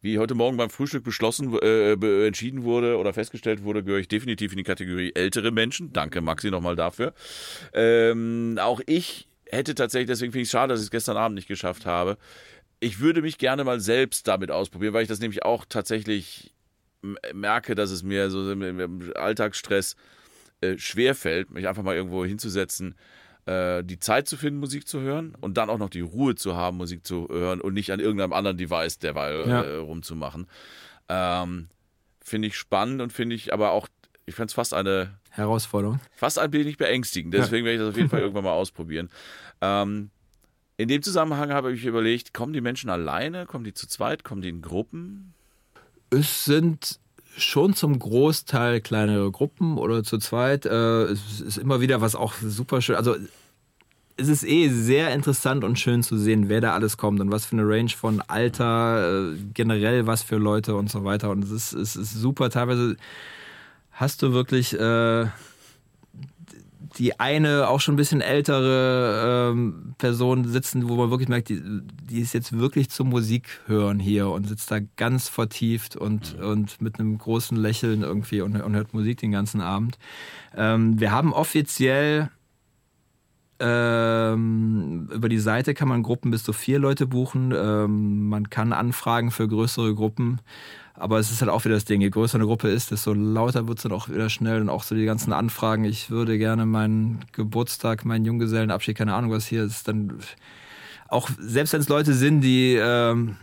[0.00, 1.92] wie heute Morgen beim Frühstück beschlossen, äh,
[2.26, 5.92] entschieden wurde oder festgestellt wurde, gehöre ich definitiv in die Kategorie ältere Menschen.
[5.92, 7.14] Danke, Maxi, nochmal dafür.
[7.72, 11.36] Ähm, auch ich hätte tatsächlich, deswegen finde ich es schade, dass ich es gestern Abend
[11.36, 12.18] nicht geschafft habe.
[12.80, 16.52] Ich würde mich gerne mal selbst damit ausprobieren, weil ich das nämlich auch tatsächlich
[17.32, 19.96] merke, dass es mir so im Alltagsstress
[20.60, 22.94] äh, schwerfällt, mich einfach mal irgendwo hinzusetzen
[23.46, 26.56] äh, die Zeit zu finden, Musik zu hören und dann auch noch die Ruhe zu
[26.56, 29.62] haben, Musik zu hören und nicht an irgendeinem anderen Device derweil ja.
[29.62, 30.46] äh, rumzumachen.
[31.08, 31.68] Ähm,
[32.22, 33.88] finde ich spannend und finde ich aber auch,
[34.26, 36.00] ich fände es fast eine Herausforderung.
[36.12, 37.34] Fast ein wenig beängstigend.
[37.34, 37.72] Deswegen ja.
[37.72, 39.10] werde ich das auf jeden Fall irgendwann mal ausprobieren.
[39.60, 40.10] Ähm,
[40.76, 44.42] in dem Zusammenhang habe ich überlegt, kommen die Menschen alleine, kommen die zu zweit, kommen
[44.42, 45.34] die in Gruppen?
[46.10, 46.98] Es sind
[47.36, 50.66] schon zum Großteil kleinere Gruppen oder zu zweit.
[50.66, 52.96] Äh, es ist immer wieder was auch super schön.
[52.96, 53.16] Also
[54.16, 57.46] es ist eh sehr interessant und schön zu sehen, wer da alles kommt und was
[57.46, 61.30] für eine Range von Alter, äh, generell was für Leute und so weiter.
[61.30, 62.50] Und es ist, es ist super.
[62.50, 62.96] Teilweise
[63.90, 65.26] hast du wirklich äh,
[66.98, 71.60] die eine auch schon ein bisschen ältere ähm, Person sitzen, wo man wirklich merkt, die,
[71.62, 76.44] die ist jetzt wirklich zum Musik hören hier und sitzt da ganz vertieft und, mhm.
[76.44, 79.98] und mit einem großen Lächeln irgendwie und, und hört Musik den ganzen Abend.
[80.56, 82.30] Ähm, wir haben offiziell
[83.60, 87.52] ähm, über die Seite kann man Gruppen bis zu vier Leute buchen.
[87.56, 90.40] Ähm, man kann anfragen für größere Gruppen.
[90.94, 93.66] Aber es ist halt auch wieder das Ding, je größer eine Gruppe ist, desto lauter
[93.66, 95.84] wird es dann auch wieder schnell und auch so die ganzen Anfragen.
[95.84, 100.18] Ich würde gerne meinen Geburtstag, meinen Junggesellenabschied, keine Ahnung was hier ist, dann
[101.08, 103.36] auch, selbst wenn es Leute sind, die ähm,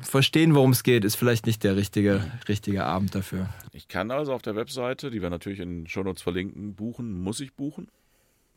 [0.00, 3.48] verstehen, worum es geht, ist vielleicht nicht der richtige, richtige Abend dafür.
[3.72, 7.20] Ich kann also auf der Webseite, die wir natürlich in Shownotes verlinken, buchen.
[7.20, 7.88] Muss ich buchen?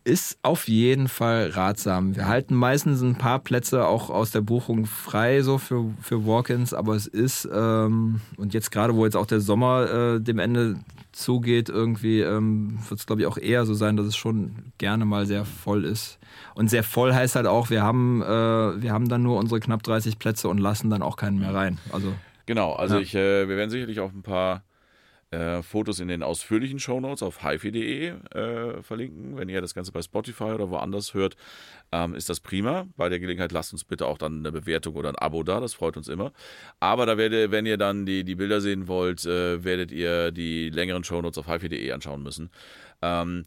[0.03, 2.15] Ist auf jeden Fall ratsam.
[2.15, 6.73] Wir halten meistens ein paar Plätze auch aus der Buchung frei, so für, für Walk-ins,
[6.73, 10.77] aber es ist, ähm, und jetzt gerade, wo jetzt auch der Sommer äh, dem Ende
[11.11, 15.05] zugeht, irgendwie ähm, wird es, glaube ich, auch eher so sein, dass es schon gerne
[15.05, 16.19] mal sehr voll ist.
[16.55, 18.25] Und sehr voll heißt halt auch, wir haben, äh,
[18.81, 21.77] wir haben dann nur unsere knapp 30 Plätze und lassen dann auch keinen mehr rein.
[21.91, 22.13] Also,
[22.45, 23.01] genau, also ja.
[23.01, 24.63] ich, äh, wir werden sicherlich auch ein paar
[25.31, 29.37] äh, Fotos in den ausführlichen Shownotes auf hifi.de äh, verlinken.
[29.37, 31.35] Wenn ihr das Ganze bei Spotify oder woanders hört,
[31.91, 32.87] ähm, ist das prima.
[32.97, 35.73] Bei der Gelegenheit lasst uns bitte auch dann eine Bewertung oder ein Abo da, das
[35.73, 36.31] freut uns immer.
[36.79, 40.69] Aber da werdet, wenn ihr dann die, die Bilder sehen wollt, äh, werdet ihr die
[40.69, 42.49] längeren Shownotes auf hifi.de anschauen müssen.
[43.01, 43.45] Ähm,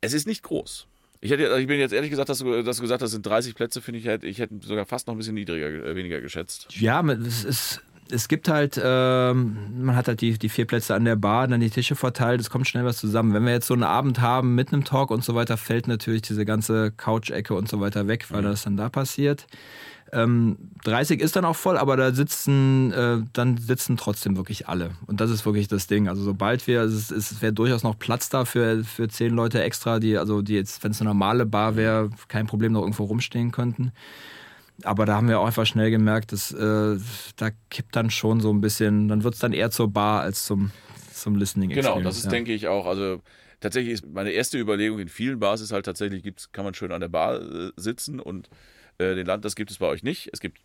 [0.00, 0.88] es ist nicht groß.
[1.20, 3.26] Ich, hätte, ich bin jetzt ehrlich gesagt, dass du, dass du gesagt hast, es sind
[3.26, 6.68] 30 Plätze, finde ich, ich hätte sogar fast noch ein bisschen niedriger, äh, weniger geschätzt.
[6.78, 11.04] Ja, es ist es gibt halt, ähm, man hat halt die, die vier Plätze an
[11.04, 13.34] der Bar, dann die Tische verteilt, es kommt schnell was zusammen.
[13.34, 16.22] Wenn wir jetzt so einen Abend haben mit einem Talk und so weiter, fällt natürlich
[16.22, 18.46] diese ganze Couch-Ecke und so weiter weg, weil mhm.
[18.46, 19.46] das dann da passiert.
[20.10, 24.92] Ähm, 30 ist dann auch voll, aber da sitzen, äh, dann sitzen trotzdem wirklich alle.
[25.06, 26.08] Und das ist wirklich das Ding.
[26.08, 29.98] Also sobald wir, es, es wäre durchaus noch Platz da für, für zehn Leute extra,
[29.98, 33.52] die, also die jetzt, wenn es eine normale Bar wäre, kein Problem noch irgendwo rumstehen
[33.52, 33.92] könnten
[34.84, 36.98] aber da haben wir auch einfach schnell gemerkt, dass äh,
[37.36, 40.44] da kippt dann schon so ein bisschen, dann wird es dann eher zur Bar als
[40.44, 40.70] zum,
[41.12, 42.30] zum Listening Genau, das ist, ja.
[42.30, 42.86] denke ich, auch.
[42.86, 43.20] Also
[43.60, 46.92] tatsächlich ist meine erste Überlegung in vielen Bars ist halt tatsächlich, gibt's, kann man schön
[46.92, 48.48] an der Bar äh, sitzen und
[48.98, 50.30] äh, den Land, das gibt es bei euch nicht.
[50.32, 50.58] Es gibt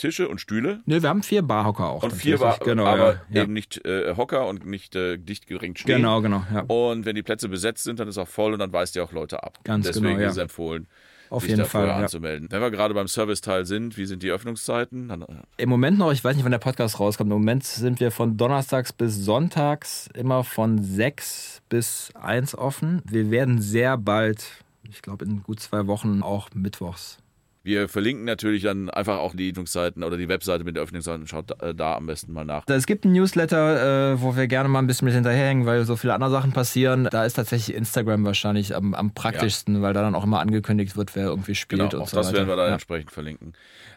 [0.00, 0.80] Tische und Stühle.
[0.86, 2.02] Ne, wir haben vier Barhocker auch.
[2.02, 5.78] Und vier Bar, genau, aber ja, eben nicht äh, Hocker und nicht äh, dicht geringt
[5.78, 5.96] stehen.
[5.96, 6.42] Genau, genau.
[6.52, 6.62] Ja.
[6.62, 9.12] Und wenn die Plätze besetzt sind, dann ist auch voll und dann weist ihr auch
[9.12, 9.58] Leute ab.
[9.62, 10.26] Ganz Deswegen genau, ja.
[10.28, 10.88] ist es empfohlen,
[11.30, 12.48] auf jeden Fall anzumelden.
[12.50, 15.08] Wenn wir gerade beim Serviceteil sind, wie sind die Öffnungszeiten?
[15.08, 15.24] Dann,
[15.56, 17.30] Im Moment noch, ich weiß nicht, wann der Podcast rauskommt.
[17.30, 23.02] Im Moment sind wir von Donnerstags bis Sonntags immer von 6 bis 1 offen.
[23.08, 24.44] Wir werden sehr bald,
[24.82, 27.18] ich glaube in gut zwei Wochen, auch mittwochs
[27.62, 31.26] wir verlinken natürlich dann einfach auch die Öffnungszeiten oder die Webseite mit der Öffnungszeiten.
[31.26, 32.64] Schaut da, äh, da, am besten mal nach.
[32.68, 35.96] Es gibt ein Newsletter, äh, wo wir gerne mal ein bisschen mit hinterherhängen, weil so
[35.96, 37.08] viele andere Sachen passieren.
[37.10, 39.82] Da ist tatsächlich Instagram wahrscheinlich am, am praktischsten, ja.
[39.82, 42.28] weil da dann auch immer angekündigt wird, wer irgendwie spielt genau, und auch so das
[42.28, 42.38] weiter.
[42.38, 42.72] werden wir dann ja.
[42.72, 43.52] entsprechend verlinken.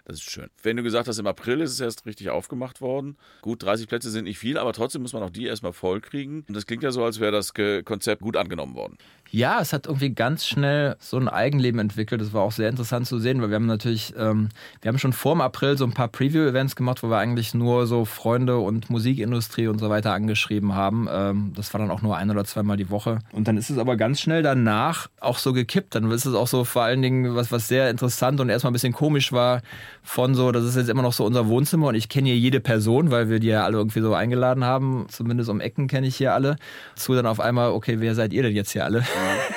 [0.06, 0.50] Das ist schön.
[0.62, 3.16] Wenn du gesagt hast, im April ist es erst richtig aufgemacht worden.
[3.42, 6.44] Gut, 30 Plätze sind nicht viel, aber trotzdem muss man auch die erstmal voll kriegen.
[6.46, 7.54] Und das klingt ja so, als wäre das
[7.86, 8.98] Konzept gut angenommen worden.
[9.36, 12.22] Ja, es hat irgendwie ganz schnell so ein Eigenleben entwickelt.
[12.22, 14.50] Das war auch sehr interessant zu sehen, weil wir haben natürlich, ähm,
[14.84, 17.88] wir haben schon vor dem April so ein paar Preview-Events gemacht, wo wir eigentlich nur
[17.88, 21.08] so Freunde und Musikindustrie und so weiter angeschrieben haben.
[21.12, 23.18] Ähm, das war dann auch nur ein oder zweimal die Woche.
[23.32, 25.96] Und dann ist es aber ganz schnell danach auch so gekippt.
[25.96, 28.74] Dann ist es auch so vor allen Dingen, was, was sehr interessant und erstmal ein
[28.74, 29.64] bisschen komisch war,
[30.04, 32.60] von so, das ist jetzt immer noch so unser Wohnzimmer und ich kenne hier jede
[32.60, 35.08] Person, weil wir die ja alle irgendwie so eingeladen haben.
[35.10, 36.58] Zumindest um Ecken kenne ich hier alle.
[36.96, 39.04] Zu dann auf einmal, okay, wer seid ihr denn jetzt hier alle?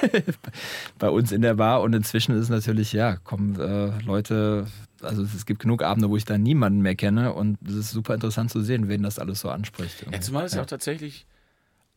[0.99, 1.83] bei uns in der Bar.
[1.83, 4.67] Und inzwischen ist es natürlich, ja, kommen äh, Leute,
[5.01, 7.33] also es gibt genug Abende, wo ich da niemanden mehr kenne.
[7.33, 10.07] Und es ist super interessant zu sehen, wen das alles so anspricht.
[10.11, 11.27] Ja, zumal es ja auch tatsächlich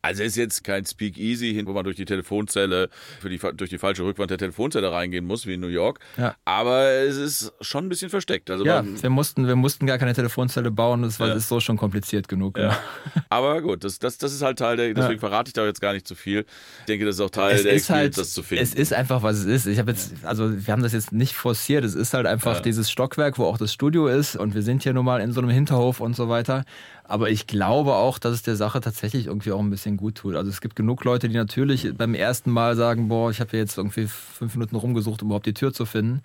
[0.01, 2.89] also es ist jetzt kein Speakeasy, wo man durch die Telefonzelle,
[3.19, 5.99] für die, durch die falsche Rückwand der Telefonzelle reingehen muss, wie in New York.
[6.17, 6.35] Ja.
[6.45, 8.49] Aber es ist schon ein bisschen versteckt.
[8.49, 11.33] Also ja, wir mussten, wir mussten gar keine Telefonzelle bauen, das war ja.
[11.33, 12.57] ist so schon kompliziert genug.
[12.57, 12.77] Ja.
[13.29, 15.93] Aber gut, das, das, das ist halt Teil der, deswegen verrate ich da jetzt gar
[15.93, 16.45] nicht zu viel.
[16.79, 18.63] Ich denke, das ist auch Teil es der Experience, halt, das zu finden.
[18.63, 19.65] Es ist einfach, was es ist.
[19.65, 22.89] Ich habe jetzt, also wir haben das jetzt nicht forciert, es ist halt einfach dieses
[22.89, 25.49] Stockwerk, wo auch das Studio ist und wir sind hier nun mal in so einem
[25.49, 26.63] Hinterhof und so weiter.
[27.09, 30.35] Aber ich glaube auch, dass es der Sache tatsächlich irgendwie auch ein bisschen gut tut.
[30.35, 33.79] Also es gibt genug Leute, die natürlich beim ersten Mal sagen, boah, ich habe jetzt
[33.79, 36.21] irgendwie fünf Minuten rumgesucht, um überhaupt die Tür zu finden.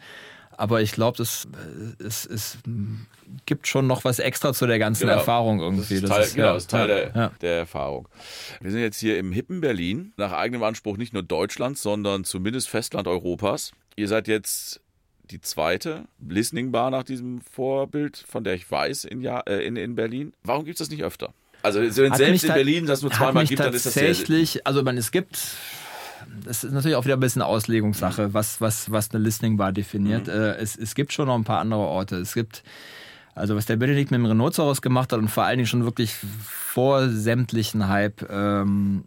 [0.51, 1.49] Aber ich glaube, es,
[1.99, 2.59] es, es
[3.47, 5.15] gibt schon noch was extra zu der ganzen genau.
[5.15, 6.01] Erfahrung irgendwie.
[6.01, 7.33] Das ist Teil, das ist, genau, ja, ist Teil ja, der, ja.
[7.41, 8.07] der, Erfahrung.
[8.61, 12.69] Wir sind jetzt hier im hippen Berlin, nach eigenem Anspruch nicht nur Deutschlands, sondern zumindest
[12.69, 13.73] Festland Europas.
[13.97, 14.83] Ihr seid jetzt
[15.31, 19.77] die zweite Listening Bar nach diesem Vorbild, von der ich weiß in, ja, äh, in,
[19.77, 20.33] in Berlin.
[20.43, 21.33] Warum gibt es das nicht öfter?
[21.63, 24.99] Also wenn selbst in Berlin das nur zweimal gibt, dann ist das tatsächlich, also man,
[24.99, 25.39] es gibt
[26.45, 28.35] das ist natürlich auch wieder ein bisschen Auslegungssache, mhm.
[28.35, 30.27] was, was, was eine Listening Bar definiert.
[30.27, 30.33] Mhm.
[30.33, 32.17] Äh, es, es gibt schon noch ein paar andere Orte.
[32.17, 32.63] Es gibt,
[33.35, 36.15] also was der Benedikt mit dem Rhinoceros gemacht hat und vor allen Dingen schon wirklich
[36.15, 39.05] vor sämtlichen Hype, ähm,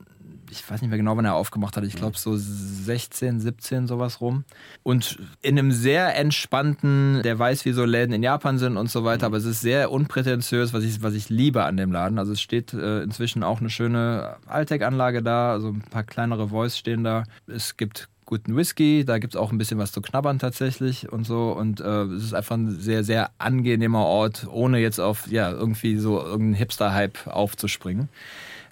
[0.50, 1.84] ich weiß nicht mehr genau, wann er aufgemacht hat.
[1.84, 4.44] Ich glaube so 16, 17 sowas rum.
[4.84, 9.04] Und in einem sehr entspannten, der weiß, wie so Läden in Japan sind und so
[9.04, 9.28] weiter.
[9.28, 9.34] Mhm.
[9.34, 12.20] Aber es ist sehr unprätentiös, was ich, was ich liebe an dem Laden.
[12.20, 15.52] Also es steht äh, inzwischen auch eine schöne Altec-Anlage da.
[15.52, 17.24] Also ein paar kleinere Voice stehen da.
[17.48, 21.26] Es gibt guten Whisky, da gibt es auch ein bisschen was zu knabbern tatsächlich und
[21.26, 21.52] so.
[21.52, 25.98] Und äh, es ist einfach ein sehr, sehr angenehmer Ort, ohne jetzt auf ja, irgendwie
[25.98, 28.10] so irgendeinen Hipster-Hype aufzuspringen.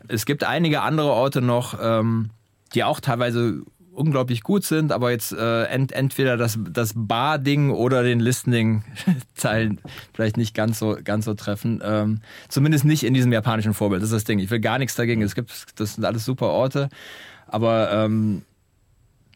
[0.08, 2.30] Es gibt einige andere Orte noch, ähm,
[2.74, 3.64] die auch teilweise
[3.96, 9.80] unglaublich gut sind, aber jetzt äh, ent, entweder das, das Bar-Ding oder den Listening-Zeilen
[10.14, 11.82] vielleicht nicht ganz so, ganz so treffen.
[11.84, 14.02] Ähm, zumindest nicht in diesem japanischen Vorbild.
[14.02, 14.40] Das ist das Ding.
[14.40, 15.22] Ich will gar nichts dagegen.
[15.22, 16.90] Es gibt, das sind alles super Orte.
[17.48, 18.44] Aber ähm,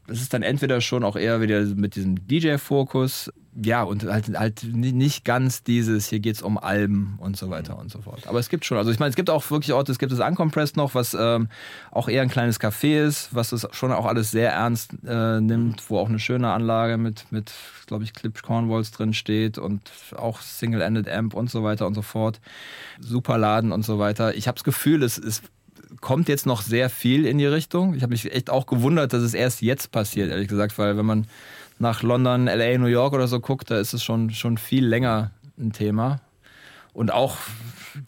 [0.08, 3.32] es ist dann entweder schon auch eher wieder mit diesem DJ-Fokus,
[3.64, 7.78] ja, und halt, halt nicht ganz dieses, hier geht es um Alben und so weiter
[7.78, 8.28] und so fort.
[8.28, 10.20] Aber es gibt schon, also ich meine, es gibt auch wirklich Orte, es gibt das
[10.20, 11.50] Uncompressed noch, was ähm,
[11.92, 15.90] auch eher ein kleines Café ist, was das schon auch alles sehr ernst äh, nimmt,
[15.90, 17.52] wo auch eine schöne Anlage mit, mit
[17.88, 22.02] glaube ich, Clip Cornwalls drin steht und auch Single-Ended Amp und so weiter und so
[22.02, 22.40] fort.
[23.00, 24.36] Super Laden und so weiter.
[24.36, 25.44] Ich habe das Gefühl, es ist
[26.02, 27.96] kommt jetzt noch sehr viel in die Richtung.
[27.96, 31.06] Ich habe mich echt auch gewundert, dass es erst jetzt passiert, ehrlich gesagt, weil wenn
[31.06, 31.28] man
[31.80, 35.32] nach London, LA, New York oder so guckt, da ist es schon, schon viel länger
[35.58, 36.22] ein Thema.
[36.94, 37.38] Und auch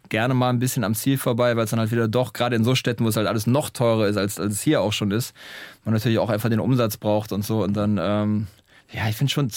[0.10, 2.64] gerne mal ein bisschen am Ziel vorbei, weil es dann halt wieder doch, gerade in
[2.64, 5.12] so Städten, wo es halt alles noch teurer ist, als, als es hier auch schon
[5.12, 5.34] ist,
[5.86, 7.64] man natürlich auch einfach den Umsatz braucht und so.
[7.64, 8.48] Und dann, ähm,
[8.92, 9.50] ja, ich finde schon,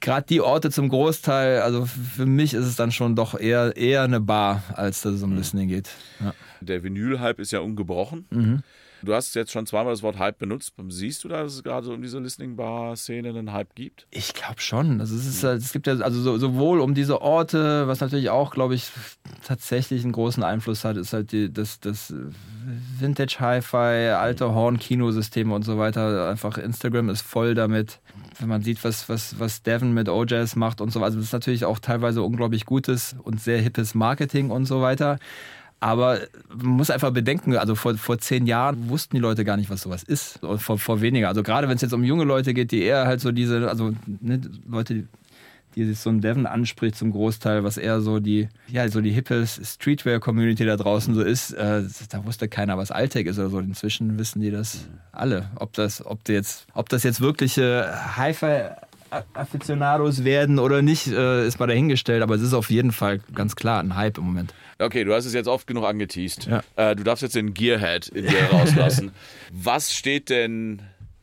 [0.00, 4.02] gerade die Orte zum Großteil, also für mich ist es dann schon doch eher, eher
[4.02, 5.38] eine Bar, als dass es um mhm.
[5.38, 5.90] Listening geht.
[6.20, 6.32] Ja.
[6.60, 8.26] Der Vinyl-Hype ist ja ungebrochen.
[8.30, 8.62] Mhm.
[9.02, 10.74] Du hast jetzt schon zweimal das Wort Hype benutzt.
[10.88, 14.06] Siehst du da, dass es gerade so um diese Listening Bar-Szene einen Hype gibt?
[14.10, 15.00] Ich glaube schon.
[15.00, 18.50] Also es, ist, es gibt ja also so, sowohl um diese Orte, was natürlich auch,
[18.50, 18.90] glaube ich,
[19.44, 22.12] tatsächlich einen großen Einfluss hat, ist halt die, das, das
[22.98, 26.28] Vintage Hi-Fi, alte Horn-Kinosysteme und so weiter.
[26.28, 28.00] Einfach Instagram ist voll damit.
[28.38, 31.06] Wenn man sieht, was, was, was Devin mit OJS macht und so weiter.
[31.06, 35.18] Also das ist natürlich auch teilweise unglaublich gutes und sehr hippes Marketing und so weiter.
[35.80, 36.20] Aber
[36.54, 39.80] man muss einfach bedenken, also vor, vor zehn Jahren wussten die Leute gar nicht, was
[39.80, 40.38] sowas ist.
[40.58, 41.28] Vor, vor weniger.
[41.28, 43.94] Also gerade wenn es jetzt um junge Leute geht, die eher halt so diese, also
[44.20, 45.04] ne, Leute,
[45.76, 49.10] die sich so ein Devon anspricht zum Großteil, was eher so die, ja, so die
[49.10, 53.60] hippe Streetwear-Community da draußen so ist, äh, da wusste keiner, was Alltag ist oder so.
[53.60, 55.48] Inzwischen wissen die das alle.
[55.54, 58.70] Ob das, ob jetzt, ob das jetzt wirkliche Hi-Fi
[59.34, 63.56] Aficionados werden oder nicht, äh, ist mal dahingestellt, aber es ist auf jeden Fall ganz
[63.56, 64.54] klar ein Hype im Moment.
[64.78, 66.46] Okay, du hast es jetzt oft genug angeteased.
[66.46, 66.62] Ja.
[66.76, 69.12] Äh, du darfst jetzt den Gearhead in dir rauslassen.
[69.52, 70.82] Was steht denn,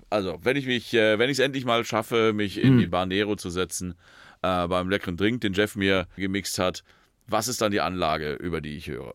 [0.09, 2.79] also wenn ich mich, äh, wenn ich es endlich mal schaffe, mich in hm.
[2.79, 3.95] die Barnero zu setzen,
[4.39, 6.83] beim leckeren Drink, den Jeff mir gemixt hat,
[7.27, 9.13] was ist dann die Anlage, über die ich höre?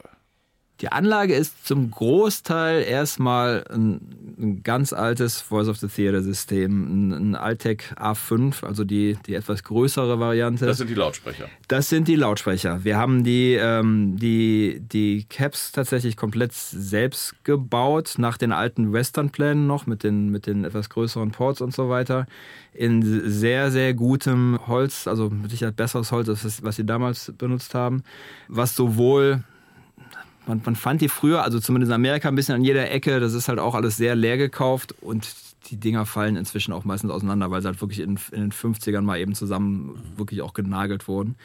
[0.83, 4.01] Die Anlage ist zum Großteil erstmal ein,
[4.37, 9.37] ein ganz altes Voice of the Theater System, ein, ein Altec A5, also die, die
[9.37, 10.66] etwas größere Variante.
[10.66, 11.49] Das sind die Lautsprecher.
[11.68, 12.83] Das sind die Lautsprecher.
[12.83, 19.68] Wir haben die, ähm, die, die Caps tatsächlich komplett selbst gebaut, nach den alten Western-Plänen
[19.68, 22.26] noch, mit den, mit den etwas größeren Ports und so weiter.
[22.72, 27.72] In sehr, sehr gutem Holz, also mit Sicherheit besseres Holz, als was sie damals benutzt
[27.72, 28.03] haben,
[28.49, 29.45] was sowohl
[30.47, 33.20] man, man fand die früher, also zumindest in Amerika, ein bisschen an jeder Ecke.
[33.20, 35.28] Das ist halt auch alles sehr leer gekauft und
[35.70, 39.03] die Dinger fallen inzwischen auch meistens auseinander, weil sie halt wirklich in, in den 50ern
[39.03, 41.36] mal eben zusammen wirklich auch genagelt wurden.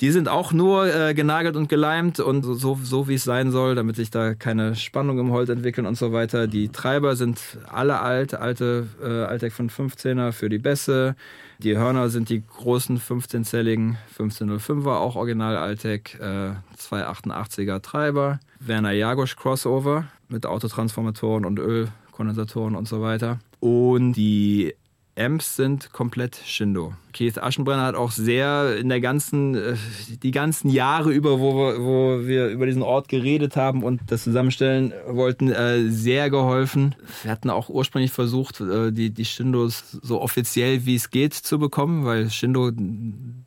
[0.00, 3.76] Die sind auch nur äh, genagelt und geleimt und so, so wie es sein soll,
[3.76, 6.48] damit sich da keine Spannung im Holz entwickeln und so weiter.
[6.48, 11.14] Die Treiber sind alle alt, alte äh, Altec von 15er für die Bässe.
[11.58, 18.40] Die Hörner sind die großen 15-zelligen 1505er, auch original Altec, äh, 288er Treiber.
[18.60, 23.38] Werner Jagusch Crossover mit Autotransformatoren und Ölkondensatoren und so weiter.
[23.60, 24.74] Und die
[25.16, 26.94] Amps sind komplett Shindo.
[27.12, 29.76] Keith Aschenbrenner hat auch sehr in der ganzen, äh,
[30.22, 34.24] die ganzen Jahre über, wo wir, wo wir über diesen Ort geredet haben und das
[34.24, 36.96] zusammenstellen wollten, äh, sehr geholfen.
[37.22, 41.60] Wir hatten auch ursprünglich versucht, äh, die, die Shindos so offiziell wie es geht zu
[41.60, 42.72] bekommen, weil Shindo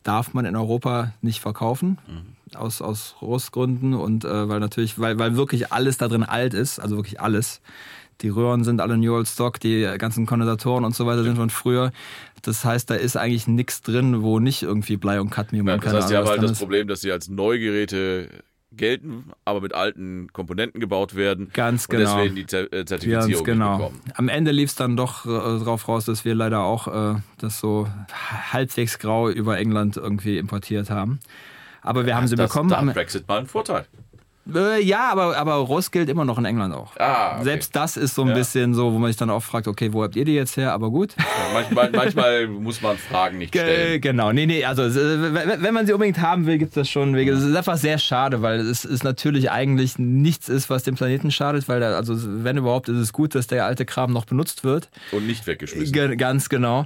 [0.04, 1.98] darf man in Europa nicht verkaufen.
[2.08, 2.38] Mhm.
[2.56, 6.80] Aus, aus Rostgründen und äh, weil natürlich, weil, weil wirklich alles da drin alt ist,
[6.80, 7.60] also wirklich alles.
[8.22, 11.50] Die Röhren sind alle New Old Stock, die ganzen Kondensatoren und so weiter sind von
[11.50, 11.92] früher.
[12.42, 15.86] Das heißt, da ist eigentlich nichts drin, wo nicht irgendwie Blei und Cadmium ja, und
[15.86, 16.60] Das heißt, die haben halt das ist.
[16.60, 18.30] Problem, dass sie als Neugeräte
[18.72, 21.50] gelten, aber mit alten Komponenten gebaut werden.
[21.54, 22.22] Ganz genau.
[22.22, 23.78] Und deswegen die äh, Zertifizierung Ganz genau.
[23.78, 24.02] bekommen.
[24.16, 27.60] Am Ende lief es dann doch äh, drauf raus, dass wir leider auch äh, das
[27.60, 27.88] so
[28.52, 31.20] halbwegs grau über England irgendwie importiert haben.
[31.82, 32.70] Aber wir ja, haben sie das, bekommen.
[32.70, 33.86] Da hat Brexit mal einen Vorteil.
[34.54, 36.96] Äh, ja, aber, aber Ross gilt immer noch in England auch.
[36.98, 37.44] Ah, okay.
[37.44, 38.34] Selbst das ist so ein ja.
[38.34, 40.74] bisschen so, wo man sich dann auch fragt, okay, wo habt ihr die jetzt her?
[40.74, 41.16] Aber gut.
[41.18, 44.02] Ja, manchmal, manchmal muss man Fragen nicht stellen.
[44.02, 47.32] Genau, nee, nee, also wenn man sie unbedingt haben will, gibt es das schon Wege.
[47.32, 51.32] Es ist einfach sehr schade, weil es ist natürlich eigentlich nichts ist, was dem Planeten
[51.32, 54.64] schadet, weil da, also wenn überhaupt, ist es gut, dass der alte Kram noch benutzt
[54.64, 54.90] wird.
[55.12, 56.18] Und nicht weggeschmissen.
[56.18, 56.86] Ganz genau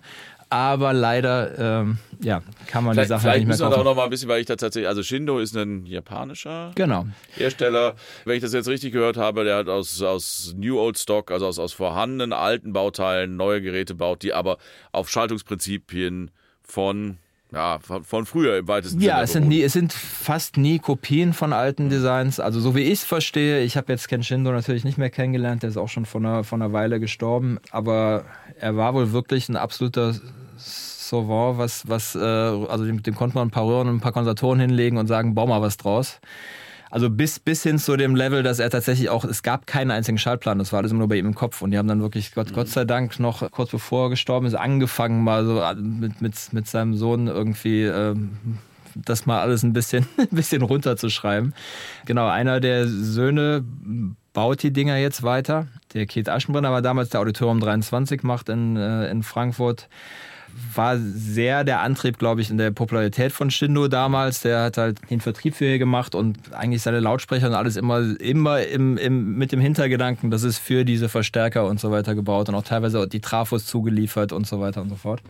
[0.51, 3.79] aber leider ähm, ja, kann man vielleicht, die Sache vielleicht nicht mehr kaufen.
[3.79, 7.07] auch noch mal ein bisschen, weil ich da tatsächlich, also Shindo ist ein japanischer genau.
[7.35, 7.95] Hersteller.
[8.25, 11.47] Wenn ich das jetzt richtig gehört habe, der hat aus, aus New Old Stock, also
[11.47, 14.57] aus, aus vorhandenen alten Bauteilen neue Geräte baut, die aber
[14.91, 16.31] auf Schaltungsprinzipien
[16.61, 17.17] von
[17.53, 19.11] ja, von früher im weitesten Sinne.
[19.11, 22.39] Ja, es sind, nie, es sind fast nie Kopien von alten Designs.
[22.39, 25.63] Also so wie ich es verstehe, ich habe jetzt Ken Shindo natürlich nicht mehr kennengelernt,
[25.63, 28.23] der ist auch schon vor einer, vor einer Weile gestorben, aber
[28.57, 30.15] er war wohl wirklich ein absoluter
[30.61, 34.13] Sauvant, was, was, äh, also dem, dem konnte man ein paar Röhren und ein paar
[34.13, 36.19] Kondensatoren hinlegen und sagen, bau mal was draus.
[36.89, 40.17] Also bis, bis hin zu dem Level, dass er tatsächlich auch, es gab keinen einzigen
[40.17, 41.61] Schaltplan, das war alles immer nur bei ihm im Kopf.
[41.61, 42.55] Und die haben dann wirklich, Gott, mhm.
[42.55, 46.35] Gott sei Dank, noch kurz bevor er gestorben ist, angefangen, mal so äh, mit, mit,
[46.51, 48.37] mit seinem Sohn irgendwie ähm,
[48.95, 51.53] das mal alles ein bisschen, ein bisschen runterzuschreiben.
[52.05, 53.63] Genau, einer der Söhne
[54.33, 55.67] baut die Dinger jetzt weiter.
[55.93, 59.87] Der Keith Aschenbrenner war damals der Auditorium 23, macht in, äh, in Frankfurt
[60.73, 64.41] war sehr der Antrieb, glaube ich, in der Popularität von Shindo damals.
[64.41, 68.19] Der hat halt den Vertrieb für hier gemacht und eigentlich seine Lautsprecher und alles immer,
[68.19, 72.49] immer im, im, mit dem Hintergedanken, das ist für diese Verstärker und so weiter gebaut
[72.49, 75.21] und auch teilweise die Trafos zugeliefert und so weiter und so fort.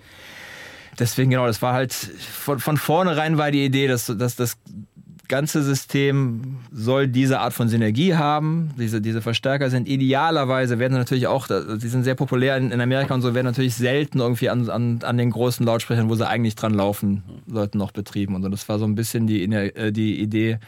[0.99, 4.57] Deswegen genau, das war halt von, von vornherein war die Idee, dass, dass das
[5.31, 8.71] ganze System soll diese Art von Synergie haben.
[8.77, 13.13] Diese, diese Verstärker sind idealerweise, werden natürlich auch, die sind sehr populär in, in Amerika
[13.13, 16.55] und so, werden natürlich selten irgendwie an, an, an den großen Lautsprechern, wo sie eigentlich
[16.55, 18.35] dran laufen, sollten noch betrieben.
[18.35, 18.49] Und so.
[18.49, 20.59] das war so ein bisschen die, äh, die Idee,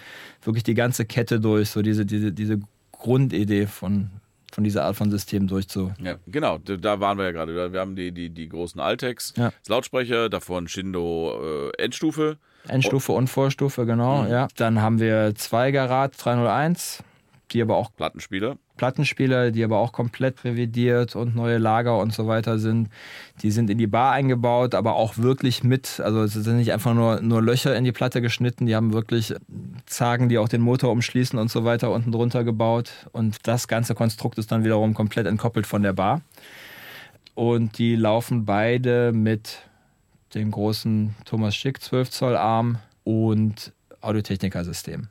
[0.43, 2.59] wirklich die ganze Kette durch, so diese, diese, diese
[2.93, 4.11] Grundidee von,
[4.53, 5.91] von dieser Art von System durchzu.
[6.01, 7.73] Ja, genau, da waren wir ja gerade.
[7.73, 9.51] Wir haben die, die, die großen Altex, ja.
[9.67, 12.37] Lautsprecher, davor ein Shindo äh, Endstufe.
[12.67, 14.31] Endstufe und Vorstufe, genau, mhm.
[14.31, 14.47] ja.
[14.55, 17.03] Dann haben wir Zweigerrad 301,
[17.51, 18.57] die aber auch Plattenspieler.
[18.77, 22.89] Plattenspieler, die aber auch komplett revidiert und neue Lager und so weiter sind.
[23.41, 26.93] Die sind in die Bar eingebaut, aber auch wirklich mit, also es sind nicht einfach
[26.93, 29.35] nur, nur Löcher in die Platte geschnitten, die haben wirklich
[29.85, 32.91] Zagen, die auch den Motor umschließen und so weiter unten drunter gebaut.
[33.11, 36.21] Und das ganze Konstrukt ist dann wiederum komplett entkoppelt von der Bar.
[37.35, 39.59] Und die laufen beide mit
[40.35, 43.73] dem großen Thomas Schick 12 Zoll Arm und
[44.03, 45.07] Audiotechniker-System.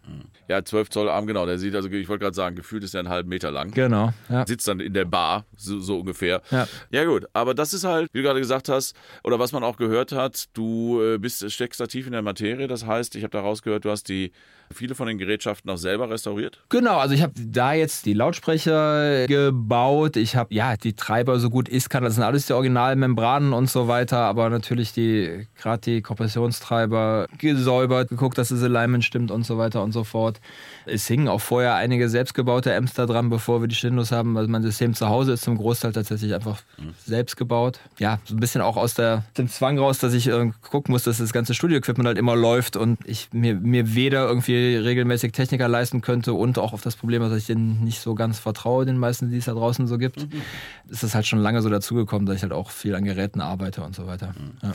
[0.49, 1.47] Ja, 12 Zoll Arm, genau.
[1.47, 3.71] Der sieht also, ich wollte gerade sagen, gefühlt ist er einen halben Meter lang.
[3.73, 4.13] Genau.
[4.29, 4.47] Ja.
[4.47, 6.43] Sitzt dann in der Bar, so, so ungefähr.
[6.51, 6.69] Ja.
[6.91, 7.27] ja, gut.
[7.33, 10.47] Aber das ist halt, wie du gerade gesagt hast, oder was man auch gehört hat,
[10.55, 12.67] du äh, bist, steckst da tief in der Materie.
[12.67, 14.33] Das heißt, ich habe da rausgehört, du hast die
[14.73, 16.63] viele von den Gerätschaften auch selber restauriert.
[16.69, 20.17] Genau, also ich habe da jetzt die Lautsprecher gebaut.
[20.17, 22.05] Ich habe ja die Treiber so gut ist kann.
[22.05, 24.19] Das sind alles die Originalmembranen und so weiter.
[24.19, 29.83] Aber natürlich die gerade die Kompressionstreiber gesäubert, geguckt, dass das Alignment stimmt und so weiter
[29.83, 30.41] und so fort.
[30.87, 34.37] Es hingen auch vorher einige selbstgebaute Amps da dran, bevor wir die Shindos haben.
[34.37, 36.95] Also mein System zu Hause ist zum Großteil tatsächlich einfach mhm.
[37.05, 37.81] selbst gebaut.
[37.99, 41.05] Ja, so ein bisschen auch aus der, dem Zwang raus, dass ich äh, gucken muss,
[41.05, 45.69] dass das ganze Studio-Equipment halt immer läuft und ich mir, mir weder irgendwie regelmäßig Techniker
[45.69, 48.99] leisten könnte und auch auf das Problem, dass ich denen nicht so ganz vertraue, den
[48.99, 50.43] meisten, die es da draußen so gibt, mhm.
[50.91, 53.83] ist das halt schon lange so dazugekommen, dass ich halt auch viel an Geräten arbeite
[53.83, 54.35] und so weiter.
[54.39, 54.53] Mhm.
[54.63, 54.73] Ja.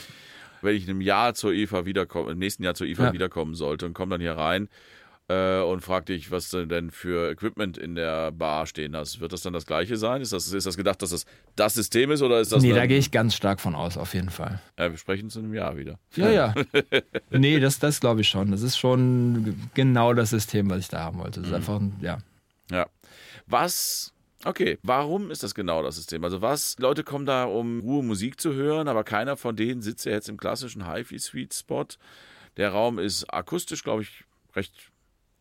[0.61, 3.13] Wenn ich in einem Jahr zur IFA wiederkommen, im nächsten Jahr zur IFA ja.
[3.13, 4.69] wiederkommen sollte und komme dann hier rein,
[5.29, 9.19] äh, und frag dich, was du denn für Equipment in der Bar stehen hast.
[9.19, 10.21] Wird das dann das gleiche sein?
[10.21, 12.63] Ist das, ist das gedacht, dass das das System ist oder ist das.
[12.63, 14.61] Nee, da gehe ich ganz stark von aus, auf jeden Fall.
[14.79, 15.99] Ja, wir sprechen zu einem Jahr wieder.
[16.15, 16.53] Ja, ja.
[17.29, 18.51] nee, das, das glaube ich schon.
[18.51, 21.41] Das ist schon genau das System, was ich da haben wollte.
[21.41, 21.55] Das ist mhm.
[21.55, 22.17] einfach, ja.
[22.71, 22.85] Ja.
[23.47, 24.13] Was
[24.45, 26.23] Okay, warum ist das genau das System?
[26.23, 30.05] Also was, Leute kommen da, um Ruhe Musik zu hören, aber keiner von denen sitzt
[30.05, 31.85] ja jetzt im klassischen HiFi-Sweet-Spot.
[32.57, 34.23] Der Raum ist akustisch, glaube ich,
[34.55, 34.91] recht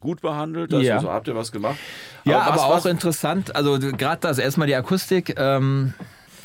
[0.01, 0.73] gut behandelt.
[0.73, 0.97] Also, ja.
[0.97, 1.79] also habt ihr was gemacht?
[2.25, 2.87] Ja, aber, was, aber auch was?
[2.87, 3.55] interessant.
[3.55, 5.35] Also gerade das erstmal die Akustik.
[5.39, 5.95] Ähm,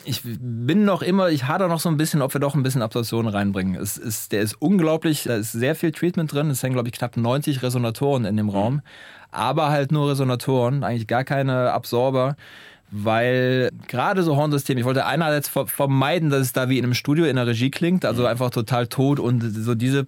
[0.06, 2.82] ich bin noch immer, ich hader noch so ein bisschen, ob wir doch ein bisschen
[2.82, 3.76] Absorption reinbringen.
[3.76, 6.50] Es ist, der ist unglaublich, da ist sehr viel Treatment drin.
[6.50, 8.52] Es hängen, glaube ich, knapp 90 Resonatoren in dem mhm.
[8.52, 8.82] Raum.
[9.32, 12.36] Aber halt nur Resonatoren, eigentlich gar keine Absorber
[12.92, 17.26] weil gerade so Hornsysteme, ich wollte einerseits vermeiden, dass es da wie in einem Studio
[17.26, 18.28] in der Regie klingt, also mhm.
[18.28, 20.08] einfach total tot und so diese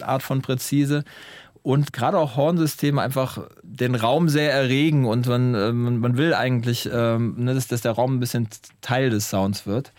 [0.00, 1.04] Art von präzise
[1.62, 6.88] und gerade auch Hornsysteme einfach den Raum sehr erregen und man, äh, man will eigentlich,
[6.92, 8.48] ähm, ne, dass, dass der Raum ein bisschen
[8.80, 9.92] Teil des Sounds wird.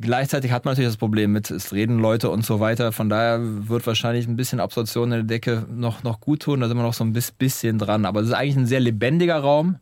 [0.00, 2.92] Gleichzeitig hat man natürlich das Problem mit, es reden Leute und so weiter.
[2.92, 6.60] Von daher wird wahrscheinlich ein bisschen Absorption in der Decke noch, noch gut tun.
[6.60, 8.04] Da sind wir noch so ein bisschen dran.
[8.06, 9.78] Aber es ist eigentlich ein sehr lebendiger Raum,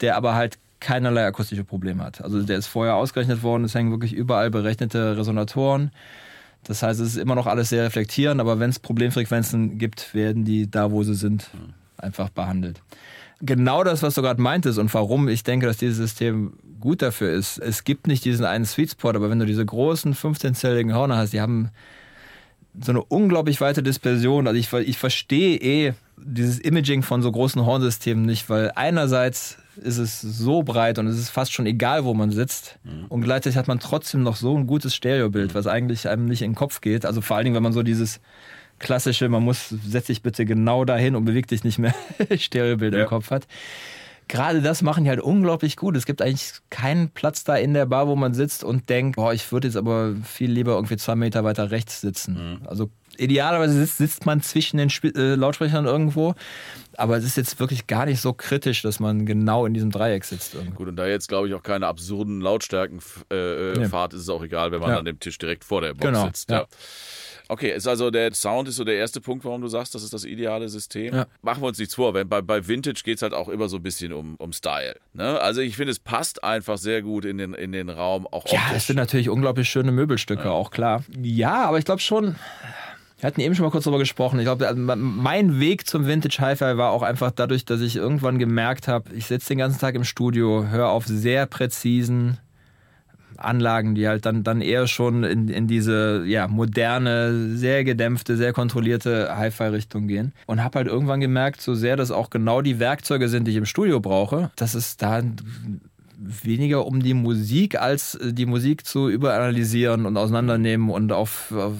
[0.00, 2.22] der aber halt keinerlei akustische Probleme hat.
[2.22, 3.64] Also der ist vorher ausgerechnet worden.
[3.64, 5.90] Es hängen wirklich überall berechnete Resonatoren.
[6.64, 10.44] Das heißt, es ist immer noch alles sehr reflektierend, aber wenn es Problemfrequenzen gibt, werden
[10.44, 11.50] die da, wo sie sind,
[11.96, 12.80] einfach behandelt.
[13.40, 17.32] Genau das, was du gerade meintest und warum ich denke, dass dieses System gut dafür
[17.32, 17.58] ist.
[17.58, 21.32] Es gibt nicht diesen einen Sweet Spot, aber wenn du diese großen 15-zelligen Hörner hast,
[21.32, 21.70] die haben
[22.80, 24.46] so eine unglaublich weite Dispersion.
[24.46, 29.98] Also ich, ich verstehe eh dieses Imaging von so großen Hornsystemen nicht, weil einerseits ist
[29.98, 32.78] es so breit und es ist fast schon egal, wo man sitzt.
[32.84, 33.06] Mhm.
[33.08, 35.54] Und gleichzeitig hat man trotzdem noch so ein gutes Stereobild, mhm.
[35.54, 37.06] was eigentlich einem nicht in den Kopf geht.
[37.06, 38.20] Also vor allen Dingen, wenn man so dieses
[38.78, 41.94] klassische, man muss, setz dich bitte genau dahin und beweg dich nicht mehr,
[42.36, 43.02] Stereobild ja.
[43.02, 43.46] im Kopf hat.
[44.32, 45.94] Gerade das machen die halt unglaublich gut.
[45.94, 49.34] Es gibt eigentlich keinen Platz da in der Bar, wo man sitzt und denkt, boah,
[49.34, 52.60] ich würde jetzt aber viel lieber irgendwie zwei Meter weiter rechts sitzen.
[52.62, 52.66] Mhm.
[52.66, 56.34] Also idealerweise sitzt, sitzt man zwischen den Sp äh, Lautsprechern irgendwo.
[56.96, 60.24] Aber es ist jetzt wirklich gar nicht so kritisch, dass man genau in diesem Dreieck
[60.24, 60.54] sitzt.
[60.54, 60.76] Irgendwo.
[60.76, 63.84] Gut, und da jetzt, glaube ich, auch keine absurden Lautstärken äh, nee.
[63.86, 64.98] fahrt, ist es auch egal, wenn man ja.
[64.98, 66.24] an dem Tisch direkt vor der Box genau.
[66.24, 66.50] sitzt.
[66.50, 66.60] Ja.
[66.60, 66.66] ja.
[67.52, 70.14] Okay, ist also der Sound ist so der erste Punkt, warum du sagst, das ist
[70.14, 71.14] das ideale System.
[71.14, 71.26] Ja.
[71.42, 73.76] Machen wir uns nichts vor, wenn bei, bei Vintage geht es halt auch immer so
[73.76, 74.96] ein bisschen um, um Style.
[75.12, 75.38] Ne?
[75.38, 78.26] Also ich finde, es passt einfach sehr gut in den, in den Raum.
[78.26, 81.04] Auch ja, es sind natürlich unglaublich schöne Möbelstücke, auch klar.
[81.20, 82.36] Ja, aber ich glaube schon,
[83.18, 84.38] wir hatten eben schon mal kurz darüber gesprochen.
[84.38, 88.88] Ich glaube, mein Weg zum Vintage Hi-Fi war auch einfach dadurch, dass ich irgendwann gemerkt
[88.88, 92.38] habe, ich sitze den ganzen Tag im Studio, höre auf sehr präzisen
[93.36, 98.52] Anlagen, die halt dann, dann eher schon in, in diese ja, moderne, sehr gedämpfte, sehr
[98.52, 100.32] kontrollierte Hi-Fi-Richtung gehen.
[100.46, 103.56] Und habe halt irgendwann gemerkt, so sehr das auch genau die Werkzeuge sind, die ich
[103.56, 105.22] im Studio brauche, dass es da
[106.18, 111.74] weniger um die Musik als die Musik zu überanalysieren und auseinandernehmen und auf, auf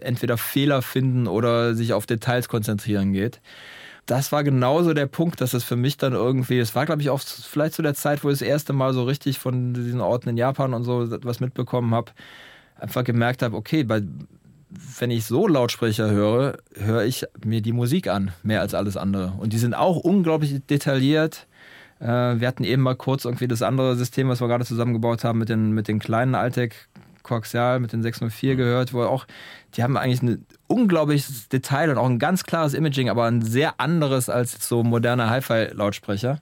[0.00, 3.40] entweder Fehler finden oder sich auf Details konzentrieren geht.
[4.06, 7.10] Das war genauso der Punkt, dass es für mich dann irgendwie, es war glaube ich
[7.10, 10.28] auch vielleicht zu der Zeit, wo ich das erste Mal so richtig von diesen Orten
[10.28, 12.12] in Japan und so was mitbekommen habe,
[12.78, 14.02] einfach gemerkt habe, okay, bei,
[14.98, 19.32] wenn ich so Lautsprecher höre, höre ich mir die Musik an, mehr als alles andere.
[19.38, 21.46] Und die sind auch unglaublich detailliert.
[22.00, 25.38] Äh, wir hatten eben mal kurz irgendwie das andere System, was wir gerade zusammengebaut haben
[25.38, 26.88] mit den, mit den kleinen Altec
[27.26, 28.56] Coaxial mit den 604 mhm.
[28.56, 29.26] gehört, wo auch,
[29.74, 33.80] die haben eigentlich ein unglaubliches Detail und auch ein ganz klares Imaging, aber ein sehr
[33.80, 36.40] anderes als so moderne Hi-Fi-Lautsprecher.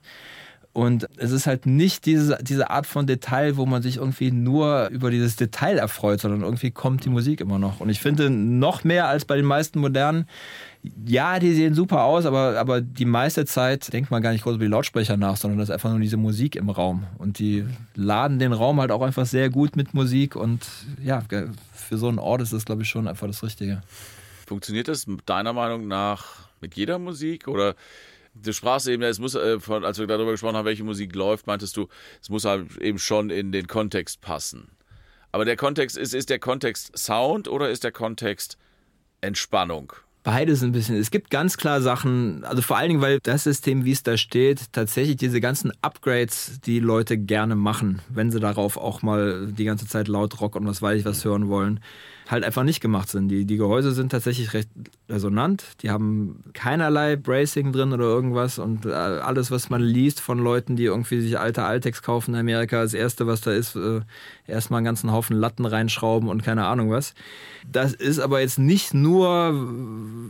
[0.75, 4.89] Und es ist halt nicht diese, diese Art von Detail, wo man sich irgendwie nur
[4.89, 7.79] über dieses Detail erfreut, sondern irgendwie kommt die Musik immer noch.
[7.79, 10.27] Und ich finde, noch mehr als bei den meisten modernen,
[11.05, 14.55] ja, die sehen super aus, aber, aber die meiste Zeit denkt man gar nicht groß
[14.55, 17.05] über die Lautsprecher nach, sondern das ist einfach nur diese Musik im Raum.
[17.19, 17.65] Und die
[17.95, 20.35] laden den Raum halt auch einfach sehr gut mit Musik.
[20.35, 20.67] Und
[21.01, 21.23] ja,
[21.71, 23.81] für so einen Ort ist das, glaube ich, schon einfach das Richtige.
[24.45, 27.75] Funktioniert das deiner Meinung nach mit jeder Musik oder
[28.35, 31.47] du sprachst eben, es muss, äh, von, als wir darüber gesprochen haben, welche Musik läuft,
[31.47, 31.87] meintest du,
[32.21, 34.69] es muss halt eben schon in den Kontext passen.
[35.31, 38.57] Aber der Kontext ist, ist der Kontext Sound oder ist der Kontext
[39.21, 39.93] Entspannung?
[40.23, 40.95] Beides ein bisschen.
[40.95, 44.17] Es gibt ganz klar Sachen, also vor allen Dingen, weil das System, wie es da
[44.17, 49.65] steht, tatsächlich diese ganzen Upgrades, die Leute gerne machen, wenn sie darauf auch mal die
[49.65, 51.79] ganze Zeit laut Rock und was weiß ich was hören wollen
[52.27, 53.29] halt einfach nicht gemacht sind.
[53.29, 54.69] Die, die Gehäuse sind tatsächlich recht
[55.07, 55.63] resonant.
[55.81, 58.57] Die haben keinerlei Bracing drin oder irgendwas.
[58.57, 62.39] Und äh, alles, was man liest von Leuten, die irgendwie sich alte Altex kaufen in
[62.39, 64.01] Amerika, das Erste, was da ist, äh,
[64.47, 67.13] erstmal einen ganzen Haufen Latten reinschrauben und keine Ahnung was.
[67.71, 69.51] Das ist aber jetzt nicht nur,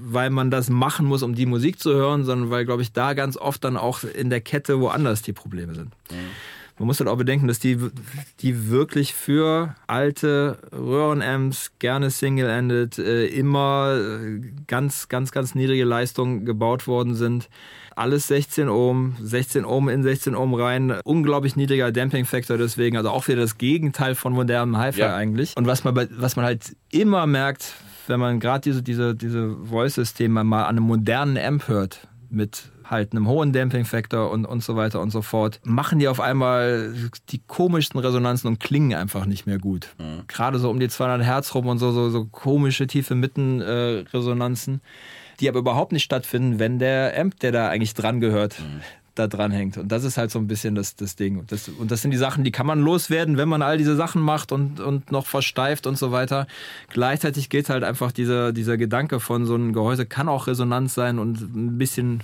[0.03, 3.13] weil man das machen muss, um die Musik zu hören, sondern weil, glaube ich, da
[3.13, 5.91] ganz oft dann auch in der Kette woanders die Probleme sind.
[6.11, 6.15] Mhm.
[6.77, 7.77] Man muss halt auch bedenken, dass die,
[8.41, 16.45] die wirklich für alte Röhrenamps, gerne Single-Ended, äh, immer äh, ganz, ganz, ganz niedrige Leistungen
[16.45, 17.49] gebaut worden sind.
[17.95, 20.99] Alles 16 Ohm, 16 Ohm in 16 Ohm rein.
[21.05, 22.97] Unglaublich niedriger Damping-Faktor deswegen.
[22.97, 25.15] Also auch wieder das Gegenteil von modernem Hi-Fi ja.
[25.15, 25.55] eigentlich.
[25.55, 27.73] Und was man, was man halt immer merkt,
[28.07, 33.11] wenn man gerade diese, diese, diese Voice-Systeme mal an einem modernen Amp hört, mit halt
[33.11, 36.93] einem hohen Damping-Faktor und, und so weiter und so fort, machen die auf einmal
[37.29, 39.95] die komischsten Resonanzen und klingen einfach nicht mehr gut.
[39.97, 40.23] Mhm.
[40.27, 45.37] Gerade so um die 200 Hertz rum und so, so, so komische tiefe Mitten-Resonanzen, äh,
[45.39, 48.81] die aber überhaupt nicht stattfinden, wenn der Amp, der da eigentlich dran gehört, mhm
[49.15, 49.77] da dran hängt.
[49.77, 51.43] Und das ist halt so ein bisschen das, das Ding.
[51.47, 54.21] Das, und das sind die Sachen, die kann man loswerden, wenn man all diese Sachen
[54.21, 56.47] macht und, und noch versteift und so weiter.
[56.89, 61.17] Gleichzeitig geht halt einfach dieser, dieser Gedanke von so einem Gehäuse kann auch Resonanz sein
[61.17, 62.21] und ein bisschen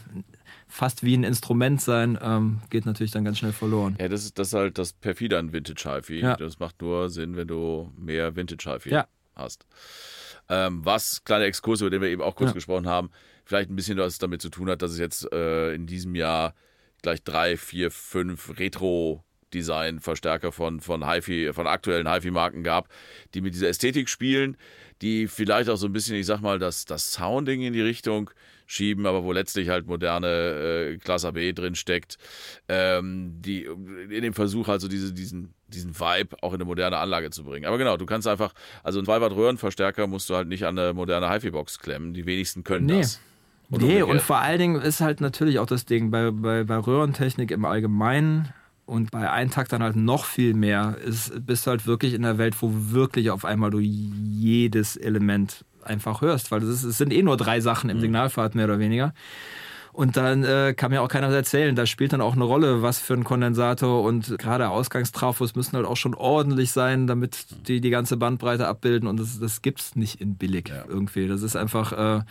[0.71, 3.97] fast wie ein Instrument sein, ähm, geht natürlich dann ganz schnell verloren.
[3.99, 6.19] Ja, das ist, das ist halt das perfide an Vintage HiFi.
[6.19, 6.35] Ja.
[6.37, 9.07] Das macht nur Sinn, wenn du mehr Vintage HiFi ja.
[9.35, 9.65] hast.
[10.49, 12.53] Ähm, was, kleiner Exkurs, über den wir eben auch kurz ja.
[12.53, 13.11] gesprochen haben,
[13.45, 16.55] vielleicht ein bisschen was damit zu tun hat, dass es jetzt äh, in diesem Jahr
[17.01, 22.87] gleich drei, vier, fünf Retro- Design-Verstärker von, von HiFi, von aktuellen HiFi-Marken gab,
[23.33, 24.55] die mit dieser Ästhetik spielen,
[25.01, 28.29] die vielleicht auch so ein bisschen, ich sag mal, das, das Sounding in die Richtung
[28.71, 32.17] schieben, aber wo letztlich halt moderne äh, Klasse B drin steckt,
[32.69, 37.31] ähm, die in dem Versuch also diese, diesen, diesen Vibe auch in eine moderne Anlage
[37.31, 37.65] zu bringen.
[37.65, 38.53] Aber genau, du kannst einfach,
[38.83, 42.13] also ein 2 Watt Röhrenverstärker musst du halt nicht an eine moderne HiFi-Box klemmen.
[42.13, 43.01] Die wenigsten können nee.
[43.01, 43.19] das.
[43.69, 46.77] Und nee, und vor allen Dingen ist halt natürlich auch das Ding bei, bei, bei
[46.77, 48.53] Röhrentechnik im Allgemeinen
[48.85, 52.61] und bei Eintaktern halt noch viel mehr, ist, bist du halt wirklich in der Welt,
[52.61, 57.59] wo wirklich auf einmal du jedes Element einfach hörst, weil es, sind eh nur drei
[57.59, 58.01] Sachen im mhm.
[58.01, 59.13] Signalpfad mehr oder weniger.
[59.93, 62.99] Und dann äh, kann mir auch keiner erzählen, da spielt dann auch eine Rolle, was
[62.99, 67.89] für ein Kondensator und gerade Ausgangstrafos müssen halt auch schon ordentlich sein, damit die die
[67.89, 70.85] ganze Bandbreite abbilden und das, das es nicht in billig ja.
[70.87, 71.27] irgendwie.
[71.27, 72.23] Das ist einfach äh,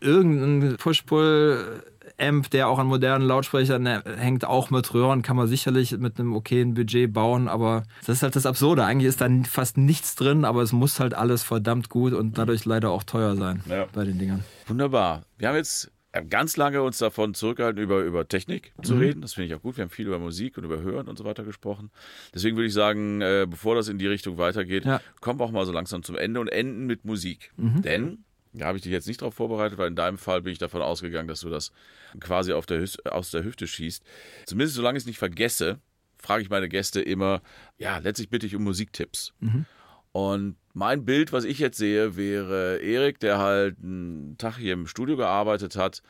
[0.00, 1.82] irgendein Push-Pull
[2.22, 6.34] Amp, der auch an modernen Lautsprechern hängt, auch mit Röhren, kann man sicherlich mit einem
[6.34, 8.84] okayen Budget bauen, aber das ist halt das Absurde.
[8.84, 12.64] Eigentlich ist da fast nichts drin, aber es muss halt alles verdammt gut und dadurch
[12.64, 13.86] leider auch teuer sein ja.
[13.92, 14.44] bei den Dingern.
[14.66, 15.22] Wunderbar.
[15.38, 15.90] Wir haben jetzt
[16.28, 19.00] ganz lange uns davon zurückgehalten, über, über Technik zu mhm.
[19.00, 19.22] reden.
[19.22, 19.76] Das finde ich auch gut.
[19.76, 21.90] Wir haben viel über Musik und über Hören und so weiter gesprochen.
[22.34, 25.00] Deswegen würde ich sagen, äh, bevor das in die Richtung weitergeht, ja.
[25.20, 27.52] kommen wir auch mal so langsam zum Ende und enden mit Musik.
[27.56, 27.82] Mhm.
[27.82, 30.58] Denn da habe ich dich jetzt nicht darauf vorbereitet, weil in deinem Fall bin ich
[30.58, 31.72] davon ausgegangen, dass du das
[32.20, 34.04] quasi auf der aus der Hüfte schießt.
[34.46, 35.80] Zumindest solange ich es nicht vergesse,
[36.18, 37.42] frage ich meine Gäste immer,
[37.78, 39.32] ja, letztlich bitte ich um Musiktipps.
[39.40, 39.64] Mhm.
[40.12, 44.86] Und mein Bild, was ich jetzt sehe, wäre Erik, der halt einen Tag hier im
[44.86, 46.02] Studio gearbeitet hat,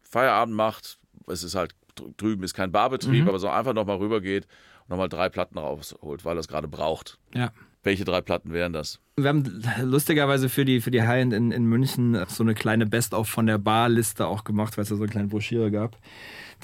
[0.00, 1.74] Feierabend macht, es ist halt
[2.16, 3.28] drüben ist kein Barbetrieb, mhm.
[3.28, 4.46] aber so einfach nochmal rübergeht
[4.82, 7.18] und nochmal drei Platten rausholt, weil er es gerade braucht.
[7.34, 7.52] Ja.
[7.82, 9.00] Welche drei Platten wären das?
[9.16, 13.28] Wir haben lustigerweise für die, für die High-End in, in München so eine kleine Best-of
[13.28, 15.96] von der Bar-Liste auch gemacht, weil es da so eine kleine Broschüre gab.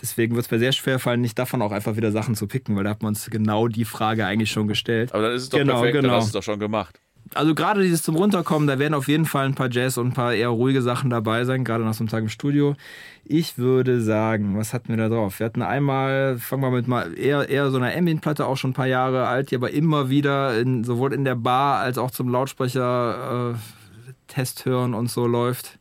[0.01, 2.77] Deswegen wird es mir sehr schwer fallen, nicht davon auch einfach wieder Sachen zu picken,
[2.77, 5.15] weil da hat man uns genau die Frage eigentlich schon gestellt.
[5.15, 6.09] Aber dann ist es doch genau, perfekt, genau.
[6.09, 7.01] dann hast du es doch schon gemacht
[7.35, 10.13] also gerade dieses zum Runterkommen, da werden auf jeden Fall ein paar Jazz und ein
[10.13, 12.77] paar eher ruhige Sachen dabei sein, gerade nach so einem Tag im Studio.
[13.25, 15.41] Ich würde sagen, was hatten wir da drauf?
[15.41, 18.75] Wir hatten einmal, fangen wir mit mal eher, eher so einer Ambient-Platte, auch schon ein
[18.75, 22.29] paar Jahre alt, die aber immer wieder in, sowohl in der Bar als auch zum
[22.29, 25.79] Lautsprecher äh, Test hören und so läuft.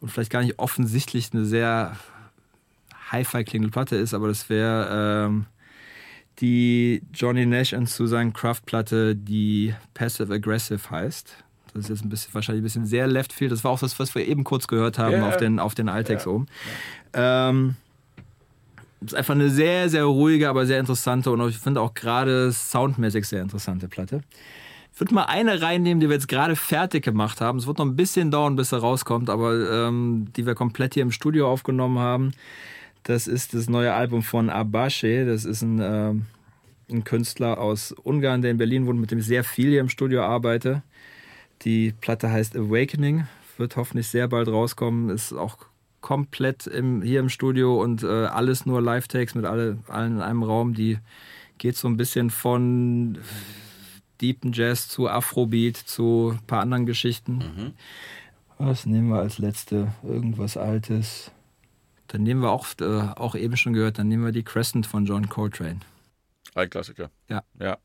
[0.00, 1.96] Und vielleicht gar nicht offensichtlich eine sehr
[3.10, 5.46] Hi-Fi klingende Platte ist, aber das wäre ähm,
[6.40, 11.36] die Johnny Nash und Susan Kraft-Platte, die Passive Aggressive heißt.
[11.72, 13.50] Das ist jetzt ein bisschen, wahrscheinlich ein bisschen sehr left field.
[13.52, 15.28] Das war auch das, was wir eben kurz gehört haben Ja.
[15.28, 16.46] auf den, auf den Altex oben.
[17.12, 17.76] Ähm,
[19.00, 23.26] ist einfach eine sehr, sehr ruhige, aber sehr interessante und ich finde auch gerade soundmäßig
[23.26, 24.22] sehr interessante Platte.
[24.92, 27.58] Ich würde mal eine reinnehmen, die wir jetzt gerade fertig gemacht haben.
[27.58, 31.02] Es wird noch ein bisschen dauern, bis sie rauskommt, aber ähm, die wir komplett hier
[31.02, 32.32] im Studio aufgenommen haben.
[33.04, 35.26] Das ist das neue Album von Abashe.
[35.26, 36.26] Das ist ein, ähm,
[36.90, 39.90] ein Künstler aus Ungarn, der in Berlin wohnt, mit dem ich sehr viel hier im
[39.90, 40.82] Studio arbeite.
[41.62, 43.26] Die Platte heißt Awakening,
[43.58, 45.10] wird hoffentlich sehr bald rauskommen.
[45.10, 45.58] Ist auch
[46.00, 50.42] komplett im, hier im Studio und äh, alles nur Live-Takes mit alle, allen in einem
[50.42, 50.74] Raum.
[50.74, 50.98] Die
[51.58, 53.18] geht so ein bisschen von
[54.20, 57.74] Deepen Jazz zu Afrobeat zu ein paar anderen Geschichten.
[58.58, 59.92] Was nehmen wir als letzte?
[60.02, 61.30] Irgendwas Altes.
[62.14, 65.04] Dann nehmen wir auch, äh, auch eben schon gehört, dann nehmen wir die Crescent von
[65.04, 65.80] John Coltrane.
[66.54, 67.10] Ein Klassiker.
[67.28, 67.42] Ja.
[67.58, 67.78] Ja.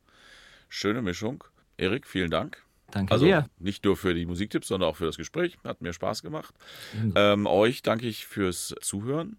[0.68, 1.44] Schöne Mischung.
[1.78, 2.64] Erik, vielen Dank.
[2.92, 3.50] Danke Also dir.
[3.58, 5.58] nicht nur für die Musiktipps, sondern auch für das Gespräch.
[5.64, 6.54] Hat mir Spaß gemacht.
[7.16, 9.36] Ähm, euch danke ich fürs Zuhören.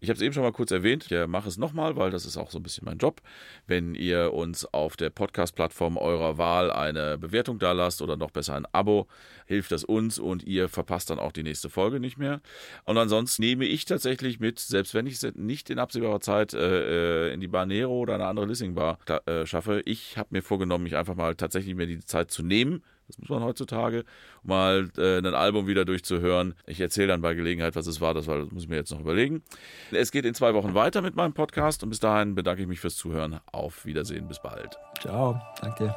[0.00, 1.10] Ich habe es eben schon mal kurz erwähnt.
[1.10, 3.20] Ich mache es nochmal, weil das ist auch so ein bisschen mein Job.
[3.66, 8.54] Wenn ihr uns auf der Podcast-Plattform eurer Wahl eine Bewertung da lasst oder noch besser
[8.54, 9.08] ein Abo,
[9.46, 12.40] hilft das uns und ihr verpasst dann auch die nächste Folge nicht mehr.
[12.84, 17.32] Und ansonsten nehme ich tatsächlich mit, selbst wenn ich es nicht in absehbarer Zeit äh,
[17.32, 20.84] in die Bar Nero oder eine andere Lissing Bar äh, schaffe, ich habe mir vorgenommen,
[20.84, 22.84] mich einfach mal tatsächlich mir die Zeit zu nehmen.
[23.08, 24.04] Das muss man heutzutage,
[24.42, 26.54] mal äh, ein Album wieder durchzuhören.
[26.66, 28.92] Ich erzähle dann bei Gelegenheit, was es war, das, war, das muss ich mir jetzt
[28.92, 29.42] noch überlegen.
[29.90, 32.80] Es geht in zwei Wochen weiter mit meinem Podcast und bis dahin bedanke ich mich
[32.80, 33.40] fürs Zuhören.
[33.50, 34.78] Auf Wiedersehen, bis bald.
[35.00, 35.40] Ciao.
[35.60, 35.94] Danke.